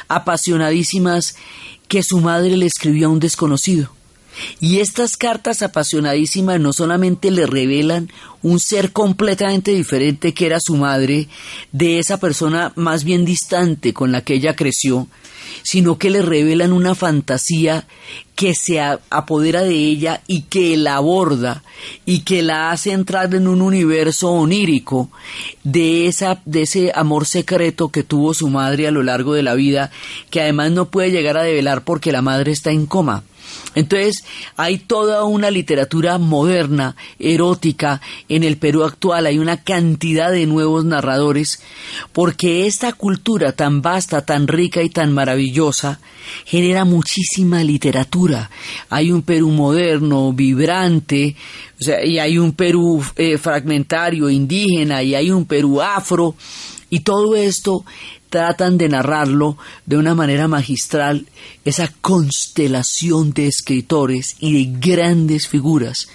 apasionadísimas 0.08 1.36
que 1.86 2.02
su 2.02 2.22
madre 2.22 2.56
le 2.56 2.64
escribió 2.64 3.08
a 3.08 3.10
un 3.10 3.20
desconocido 3.20 3.95
Y 4.60 4.80
estas 4.80 5.16
cartas 5.16 5.62
apasionadísimas 5.62 6.60
no 6.60 6.72
solamente 6.72 7.30
le 7.30 7.46
revelan 7.46 8.10
un 8.42 8.60
ser 8.60 8.92
completamente 8.92 9.72
diferente 9.72 10.32
que 10.34 10.46
era 10.46 10.60
su 10.60 10.76
madre, 10.76 11.28
de 11.72 11.98
esa 11.98 12.18
persona 12.18 12.72
más 12.76 13.04
bien 13.04 13.24
distante 13.24 13.92
con 13.92 14.12
la 14.12 14.22
que 14.22 14.34
ella 14.34 14.54
creció, 14.54 15.08
sino 15.62 15.98
que 15.98 16.10
le 16.10 16.22
revelan 16.22 16.72
una 16.72 16.94
fantasía 16.94 17.86
que 18.34 18.54
se 18.54 18.80
apodera 18.80 19.62
de 19.62 19.74
ella 19.74 20.22
y 20.26 20.42
que 20.42 20.76
la 20.76 20.96
aborda 20.96 21.64
y 22.04 22.20
que 22.20 22.42
la 22.42 22.70
hace 22.70 22.92
entrar 22.92 23.34
en 23.34 23.48
un 23.48 23.62
universo 23.62 24.30
onírico 24.30 25.10
de 25.64 26.06
esa 26.06 26.40
de 26.44 26.62
ese 26.62 26.92
amor 26.94 27.26
secreto 27.26 27.88
que 27.88 28.02
tuvo 28.02 28.34
su 28.34 28.48
madre 28.48 28.86
a 28.86 28.90
lo 28.90 29.02
largo 29.02 29.32
de 29.32 29.42
la 29.42 29.54
vida 29.54 29.90
que 30.30 30.42
además 30.42 30.70
no 30.70 30.90
puede 30.90 31.10
llegar 31.10 31.36
a 31.36 31.42
develar 31.42 31.82
porque 31.82 32.12
la 32.12 32.22
madre 32.22 32.52
está 32.52 32.70
en 32.70 32.86
coma. 32.86 33.24
Entonces, 33.76 34.24
hay 34.56 34.78
toda 34.78 35.24
una 35.24 35.50
literatura 35.50 36.16
moderna, 36.16 36.96
erótica, 37.18 38.00
en 38.26 38.42
el 38.42 38.56
Perú 38.56 38.84
actual, 38.84 39.26
hay 39.26 39.38
una 39.38 39.62
cantidad 39.62 40.32
de 40.32 40.46
nuevos 40.46 40.86
narradores, 40.86 41.60
porque 42.14 42.66
esta 42.66 42.94
cultura 42.94 43.52
tan 43.52 43.82
vasta, 43.82 44.24
tan 44.24 44.48
rica 44.48 44.82
y 44.82 44.88
tan 44.88 45.12
maravillosa, 45.12 46.00
genera 46.46 46.86
muchísima 46.86 47.62
literatura. 47.62 48.50
Hay 48.88 49.12
un 49.12 49.20
Perú 49.20 49.50
moderno, 49.50 50.32
vibrante, 50.32 51.36
y 52.02 52.18
hay 52.18 52.38
un 52.38 52.52
Perú 52.52 53.04
eh, 53.16 53.36
fragmentario, 53.36 54.30
indígena, 54.30 55.02
y 55.02 55.14
hay 55.14 55.30
un 55.30 55.44
Perú 55.44 55.82
afro, 55.82 56.34
y 56.88 57.00
todo 57.00 57.36
esto 57.36 57.84
tratan 58.36 58.76
de 58.76 58.90
narrarlo 58.90 59.56
de 59.86 59.96
una 59.96 60.14
manera 60.14 60.46
magistral, 60.46 61.24
esa 61.64 61.90
constelación 62.02 63.32
de 63.32 63.46
escritores 63.46 64.36
y 64.40 64.52
de 64.52 64.78
grandes 64.78 65.48
figuras 65.48 66.08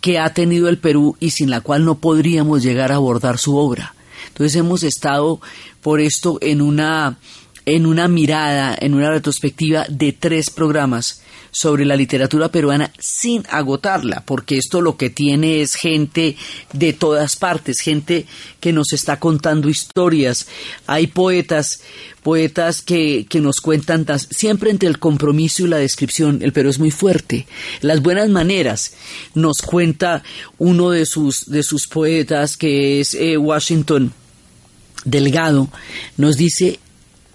que 0.00 0.20
ha 0.20 0.32
tenido 0.32 0.68
el 0.68 0.78
Perú 0.78 1.16
y 1.18 1.30
sin 1.30 1.50
la 1.50 1.60
cual 1.60 1.84
no 1.84 1.98
podríamos 1.98 2.62
llegar 2.62 2.92
a 2.92 2.94
abordar 2.94 3.38
su 3.38 3.56
obra. 3.56 3.96
Entonces 4.28 4.54
hemos 4.54 4.84
estado 4.84 5.40
por 5.82 6.00
esto 6.00 6.38
en 6.42 6.62
una 6.62 7.18
en 7.66 7.86
una 7.86 8.06
mirada, 8.06 8.76
en 8.80 8.94
una 8.94 9.10
retrospectiva 9.10 9.84
de 9.88 10.12
tres 10.12 10.50
programas 10.50 11.22
sobre 11.58 11.84
la 11.84 11.96
literatura 11.96 12.52
peruana 12.52 12.92
sin 13.00 13.42
agotarla, 13.50 14.22
porque 14.24 14.58
esto 14.58 14.80
lo 14.80 14.96
que 14.96 15.10
tiene 15.10 15.60
es 15.60 15.74
gente 15.74 16.36
de 16.72 16.92
todas 16.92 17.34
partes, 17.34 17.80
gente 17.80 18.26
que 18.60 18.72
nos 18.72 18.92
está 18.92 19.18
contando 19.18 19.68
historias. 19.68 20.46
Hay 20.86 21.08
poetas, 21.08 21.80
poetas 22.22 22.80
que, 22.80 23.26
que 23.28 23.40
nos 23.40 23.56
cuentan 23.56 24.06
siempre 24.30 24.70
entre 24.70 24.88
el 24.88 25.00
compromiso 25.00 25.64
y 25.64 25.68
la 25.68 25.78
descripción. 25.78 26.42
El 26.42 26.52
Perú 26.52 26.70
es 26.70 26.78
muy 26.78 26.92
fuerte. 26.92 27.48
Las 27.80 28.02
buenas 28.02 28.28
maneras 28.28 28.92
nos 29.34 29.60
cuenta 29.60 30.22
uno 30.58 30.90
de 30.90 31.06
sus, 31.06 31.50
de 31.50 31.64
sus 31.64 31.88
poetas, 31.88 32.56
que 32.56 33.00
es 33.00 33.14
eh, 33.14 33.36
Washington 33.36 34.12
Delgado, 35.04 35.68
nos 36.16 36.36
dice 36.36 36.78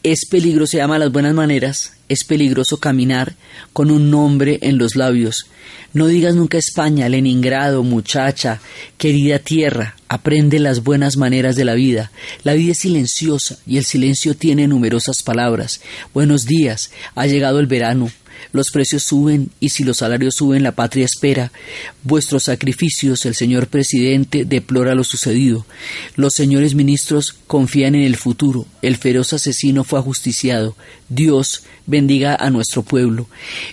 es 0.03 0.25
peligroso, 0.25 0.71
se 0.71 0.77
llama 0.77 0.99
Las 0.99 1.11
Buenas 1.11 1.33
Maneras, 1.33 1.93
es 2.13 2.23
peligroso 2.23 2.77
caminar 2.77 3.35
con 3.73 3.91
un 3.91 4.09
nombre 4.09 4.59
en 4.61 4.77
los 4.77 4.95
labios. 4.95 5.47
No 5.93 6.07
digas 6.07 6.35
nunca 6.35 6.57
España, 6.57 7.09
Leningrado, 7.09 7.83
muchacha, 7.83 8.59
querida 8.97 9.39
tierra, 9.39 9.95
aprende 10.07 10.59
las 10.59 10.83
buenas 10.83 11.17
maneras 11.17 11.55
de 11.55 11.65
la 11.65 11.75
vida. 11.75 12.11
La 12.43 12.53
vida 12.53 12.71
es 12.71 12.79
silenciosa 12.79 13.57
y 13.67 13.77
el 13.77 13.85
silencio 13.85 14.35
tiene 14.35 14.67
numerosas 14.67 15.21
palabras. 15.23 15.81
Buenos 16.13 16.45
días, 16.45 16.91
ha 17.15 17.27
llegado 17.27 17.59
el 17.59 17.67
verano, 17.67 18.11
los 18.53 18.69
precios 18.69 19.03
suben 19.03 19.49
y 19.59 19.69
si 19.69 19.83
los 19.83 19.97
salarios 19.97 20.35
suben, 20.35 20.61
la 20.61 20.73
patria 20.73 21.05
espera. 21.05 21.51
Vuestros 22.03 22.43
sacrificios, 22.43 23.25
el 23.25 23.33
señor 23.33 23.67
presidente 23.67 24.45
deplora 24.45 24.93
lo 24.93 25.03
sucedido. 25.03 25.65
Los 26.15 26.35
señores 26.35 26.75
ministros 26.75 27.35
confían 27.47 27.95
en 27.95 28.03
el 28.03 28.15
futuro. 28.15 28.67
El 28.83 28.95
feroz 28.97 29.33
asesino 29.33 29.83
fue 29.83 29.97
ajusticiado. 29.97 30.75
Dios 31.09 31.63
bendiga 31.87 32.35
a 32.35 32.51
nuestro 32.51 32.83
pueblo. 32.83 33.27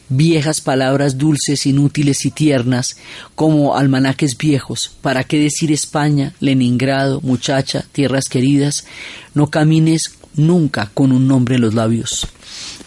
Viejas 0.08 0.62
palabras 0.62 1.18
dulces, 1.18 1.66
inútiles 1.66 2.24
y 2.24 2.30
tiernas, 2.30 2.96
como 3.34 3.76
almanaques 3.76 4.38
viejos. 4.38 4.92
¿Para 5.02 5.24
qué 5.24 5.38
decir 5.38 5.70
España, 5.72 6.32
Leningrado, 6.40 7.20
muchacha, 7.20 7.84
tierras 7.92 8.30
queridas? 8.30 8.86
No 9.34 9.50
camines 9.50 10.14
nunca 10.36 10.90
con 10.94 11.12
un 11.12 11.28
nombre 11.28 11.56
en 11.56 11.60
los 11.60 11.74
labios. 11.74 12.26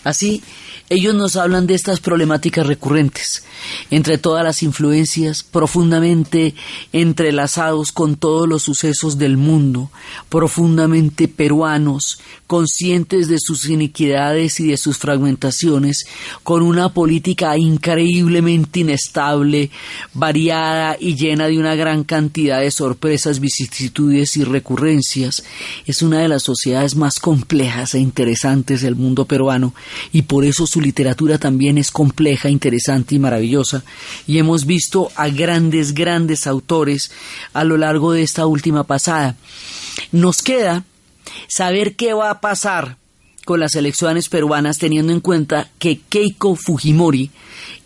Así, 0.04 0.43
ellos 0.89 1.16
nos 1.16 1.38
hablan 1.38 1.66
de 1.66 1.76
estas 1.76 2.01
problemáticas 2.01 2.68
recurrentes, 2.68 3.43
entre 3.89 4.18
todas 4.18 4.43
las 4.43 4.62
influencias, 4.62 5.41
profundamente 5.41 6.56
entrelazados 6.91 7.93
con 7.93 8.18
todos 8.18 8.47
los 8.47 8.64
sucesos 8.64 9.18
del 9.18 9.38
mundo, 9.38 9.89
profundamente 10.28 11.30
peruanos, 11.30 12.20
conscientes 12.47 13.30
de 13.30 13.39
sus 13.39 13.70
iniquidades 13.70 14.60
y 14.60 14.68
de 14.68 14.78
sus 14.78 14.97
fragmentaciones, 14.97 16.06
con 16.43 16.62
una 16.62 16.93
política 16.93 17.58
increíblemente 17.58 18.82
inestable, 18.82 19.72
variada 20.14 20.97
y 20.99 21.16
llena 21.16 21.47
de 21.47 21.60
una 21.60 21.76
gran 21.76 22.04
cantidad 22.04 22.60
de 22.60 22.72
sorpresas, 22.72 23.39
vicisitudes 23.39 24.36
y 24.36 24.43
recurrencias. 24.43 25.43
Es 25.86 26.01
una 26.01 26.20
de 26.20 26.28
las 26.28 26.43
sociedades 26.43 26.95
más 26.95 27.20
complejas 27.20 27.95
e 27.95 27.99
interesantes 27.99 28.82
del 28.82 28.95
mundo 28.95 29.26
peruano 29.26 29.74
y 30.12 30.24
por 30.24 30.46
eso 30.46 30.68
su 30.68 30.82
literatura 30.82 31.38
también 31.38 31.78
es 31.78 31.91
compleja, 31.91 32.50
interesante 32.50 33.16
y 33.16 33.20
maravillosa, 33.20 33.84
y 34.28 34.38
hemos 34.38 34.66
visto 34.66 35.12
a 35.16 35.30
grandes, 35.30 35.94
grandes 35.94 36.48
autores 36.48 37.12
a 37.54 37.64
lo 37.64 37.78
largo 37.78 38.12
de 38.12 38.24
esta 38.24 38.46
última 38.46 38.84
pasada. 38.84 39.36
Nos 40.12 40.41
queda 40.41 40.84
saber 41.48 41.96
qué 41.96 42.14
va 42.14 42.30
a 42.30 42.41
pasar 42.41 42.98
con 43.46 43.60
las 43.60 43.76
elecciones 43.76 44.30
peruanas 44.30 44.78
teniendo 44.78 45.12
en 45.12 45.20
cuenta 45.20 45.70
que 45.80 46.00
Keiko 46.10 46.56
Fujimori 46.56 47.30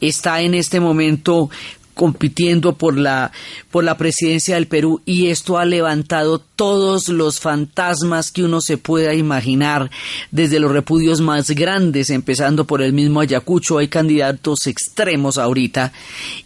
está 0.02 0.42
en 0.42 0.54
este 0.54 0.80
momento 0.80 1.50
compitiendo 1.98 2.78
por 2.78 2.98
la, 2.98 3.34
por 3.70 3.84
la 3.84 3.98
presidencia 3.98 4.56
del 4.56 4.68
Perú 4.68 5.02
y 5.06 5.28
esto 5.28 5.58
ha 5.58 5.66
levantado 5.66 6.40
todos 6.40 7.10
los 7.10 7.42
fantasmas 7.42 8.32
que 8.32 8.44
uno 8.44 8.62
se 8.62 8.78
pueda 8.78 9.14
imaginar, 9.14 9.92
desde 10.32 10.62
los 10.62 10.72
repudios 10.72 11.20
más 11.20 11.50
grandes, 11.52 12.10
empezando 12.10 12.66
por 12.66 12.82
el 12.82 12.94
mismo 12.94 13.20
Ayacucho, 13.20 13.80
hay 13.80 13.90
candidatos 13.90 14.68
extremos 14.68 15.38
ahorita 15.38 15.92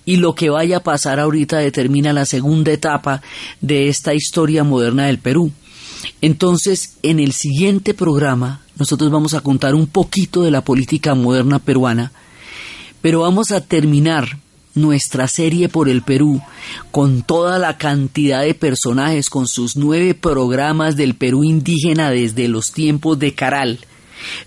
y 0.05 0.15
lo 0.15 0.33
que 0.33 0.49
vaya 0.49 0.77
a 0.77 0.83
pasar 0.83 1.19
ahorita 1.19 1.59
determina 1.59 2.13
la 2.13 2.25
segunda 2.25 2.71
etapa 2.71 3.21
de 3.59 3.89
esta 3.89 4.15
historia 4.15 4.63
moderna 4.63 5.05
del 5.05 5.19
Perú. 5.19 5.51
Entonces, 6.21 6.97
en 7.03 7.19
el 7.19 7.33
siguiente 7.33 7.93
programa, 7.93 8.61
nosotros 8.77 9.11
vamos 9.11 9.33
a 9.33 9.41
contar 9.41 9.75
un 9.75 9.87
poquito 9.87 10.41
de 10.41 10.51
la 10.51 10.63
política 10.63 11.13
moderna 11.13 11.59
peruana, 11.59 12.11
pero 13.01 13.21
vamos 13.21 13.51
a 13.51 13.61
terminar 13.61 14.39
nuestra 14.75 15.27
serie 15.27 15.69
por 15.69 15.89
el 15.89 16.01
Perú, 16.01 16.41
con 16.91 17.23
toda 17.23 17.59
la 17.59 17.77
cantidad 17.77 18.41
de 18.41 18.53
personajes, 18.53 19.29
con 19.29 19.47
sus 19.47 19.75
nueve 19.75 20.13
programas 20.13 20.95
del 20.95 21.15
Perú 21.15 21.43
indígena 21.43 22.11
desde 22.11 22.47
los 22.47 22.71
tiempos 22.71 23.19
de 23.19 23.33
Caral. 23.33 23.79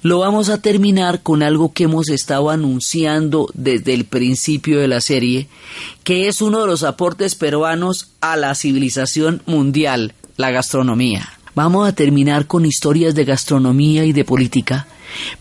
Lo 0.02 0.20
vamos 0.20 0.48
a 0.48 0.60
terminar 0.60 1.22
con 1.22 1.42
algo 1.42 1.72
que 1.72 1.84
hemos 1.84 2.08
estado 2.08 2.50
anunciando 2.50 3.48
desde 3.54 3.94
el 3.94 4.04
principio 4.04 4.78
de 4.78 4.88
la 4.88 5.00
serie, 5.00 5.48
que 6.04 6.28
es 6.28 6.40
uno 6.40 6.60
de 6.60 6.66
los 6.66 6.82
aportes 6.82 7.34
peruanos 7.34 8.10
a 8.20 8.36
la 8.36 8.54
civilización 8.54 9.42
mundial, 9.46 10.14
la 10.36 10.50
gastronomía. 10.50 11.28
Vamos 11.54 11.88
a 11.88 11.92
terminar 11.92 12.46
con 12.46 12.66
historias 12.66 13.14
de 13.14 13.24
gastronomía 13.24 14.04
y 14.04 14.12
de 14.12 14.24
política, 14.24 14.86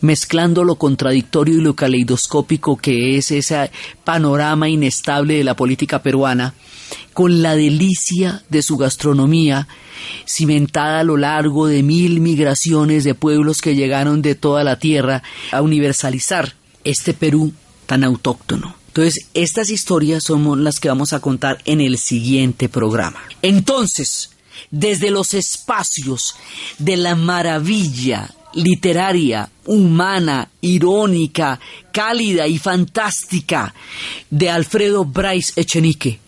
mezclando 0.02 0.64
lo 0.64 0.76
contradictorio 0.76 1.58
y 1.58 1.62
lo 1.62 1.76
caleidoscópico 1.76 2.78
que 2.78 3.18
es 3.18 3.32
ese 3.32 3.72
panorama 4.04 4.70
inestable 4.70 5.36
de 5.36 5.44
la 5.44 5.56
política 5.56 6.02
peruana, 6.02 6.54
con 7.14 7.42
la 7.42 7.56
delicia 7.56 8.44
de 8.50 8.62
su 8.62 8.78
gastronomía, 8.78 9.68
cimentada 10.28 11.00
a 11.00 11.04
lo 11.04 11.18
largo 11.18 11.68
de 11.68 11.84
mil 11.84 12.20
migraciones 12.20 13.04
de 13.04 13.16
pueblos 13.16 13.62
que 13.62 13.76
llegaron 13.76 14.22
de 14.22 14.36
toda 14.36 14.64
la 14.64 14.80
tierra 14.80 15.24
a 15.52 15.62
universalizar 15.62 16.54
este 16.84 17.14
Perú 17.14 17.54
tan 17.86 18.04
autóctono. 18.04 18.76
Entonces, 18.88 19.28
estas 19.34 19.70
historias 19.70 20.24
son 20.24 20.64
las 20.64 20.80
que 20.80 20.90
vamos 20.90 21.14
a 21.14 21.20
contar 21.20 21.60
en 21.66 21.82
el 21.82 21.98
siguiente 21.98 22.70
programa. 22.70 23.20
Entonces, 23.42 24.30
desde 24.70 25.10
los 25.10 25.34
espacios 25.34 26.36
de 26.78 26.98
la 26.98 27.16
maravilla 27.16 28.30
literaria, 28.56 29.50
humana, 29.66 30.50
irónica, 30.62 31.60
cálida 31.92 32.48
y 32.48 32.58
fantástica 32.58 33.74
de 34.30 34.50
Alfredo 34.50 35.06
Bryce 35.06 35.60
Echenique, 35.60 36.20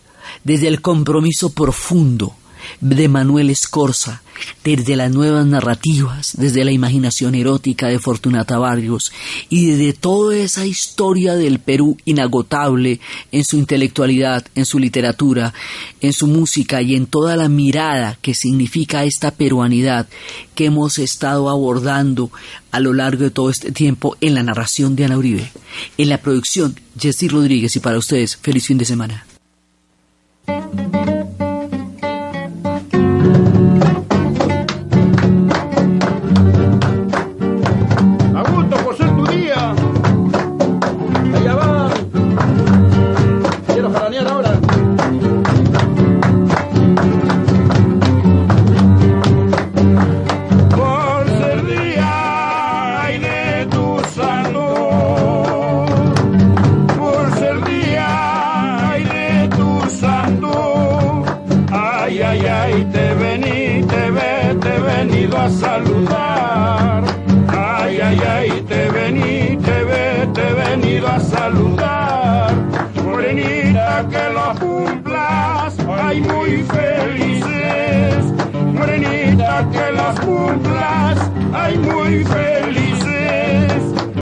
desde 0.44 0.68
el 0.68 0.80
compromiso 0.80 1.52
profundo 1.52 2.34
de 2.80 3.08
Manuel 3.08 3.50
Escorza, 3.50 4.22
desde 4.64 4.96
las 4.96 5.10
nuevas 5.10 5.46
narrativas, 5.46 6.32
desde 6.36 6.64
la 6.64 6.72
imaginación 6.72 7.34
erótica 7.34 7.88
de 7.88 7.98
Fortunata 7.98 8.58
Barrios 8.58 9.12
y 9.48 9.66
desde 9.66 9.92
toda 9.92 10.36
esa 10.36 10.66
historia 10.66 11.34
del 11.34 11.58
Perú 11.58 11.96
inagotable 12.04 13.00
en 13.32 13.44
su 13.44 13.56
intelectualidad, 13.56 14.44
en 14.54 14.66
su 14.66 14.78
literatura, 14.78 15.54
en 16.00 16.12
su 16.12 16.26
música 16.26 16.82
y 16.82 16.94
en 16.94 17.06
toda 17.06 17.36
la 17.36 17.48
mirada 17.48 18.18
que 18.20 18.34
significa 18.34 19.04
esta 19.04 19.30
peruanidad 19.30 20.06
que 20.54 20.66
hemos 20.66 20.98
estado 20.98 21.48
abordando 21.48 22.30
a 22.70 22.80
lo 22.80 22.92
largo 22.92 23.24
de 23.24 23.30
todo 23.30 23.50
este 23.50 23.72
tiempo 23.72 24.16
en 24.20 24.34
la 24.34 24.42
narración 24.42 24.96
de 24.96 25.04
Ana 25.04 25.18
Uribe. 25.18 25.50
En 25.98 26.08
la 26.08 26.18
producción, 26.18 26.78
Jessy 26.98 27.28
Rodríguez 27.28 27.76
y 27.76 27.80
para 27.80 27.98
ustedes, 27.98 28.36
feliz 28.36 28.66
fin 28.66 28.78
de 28.78 28.84
semana. 28.84 29.26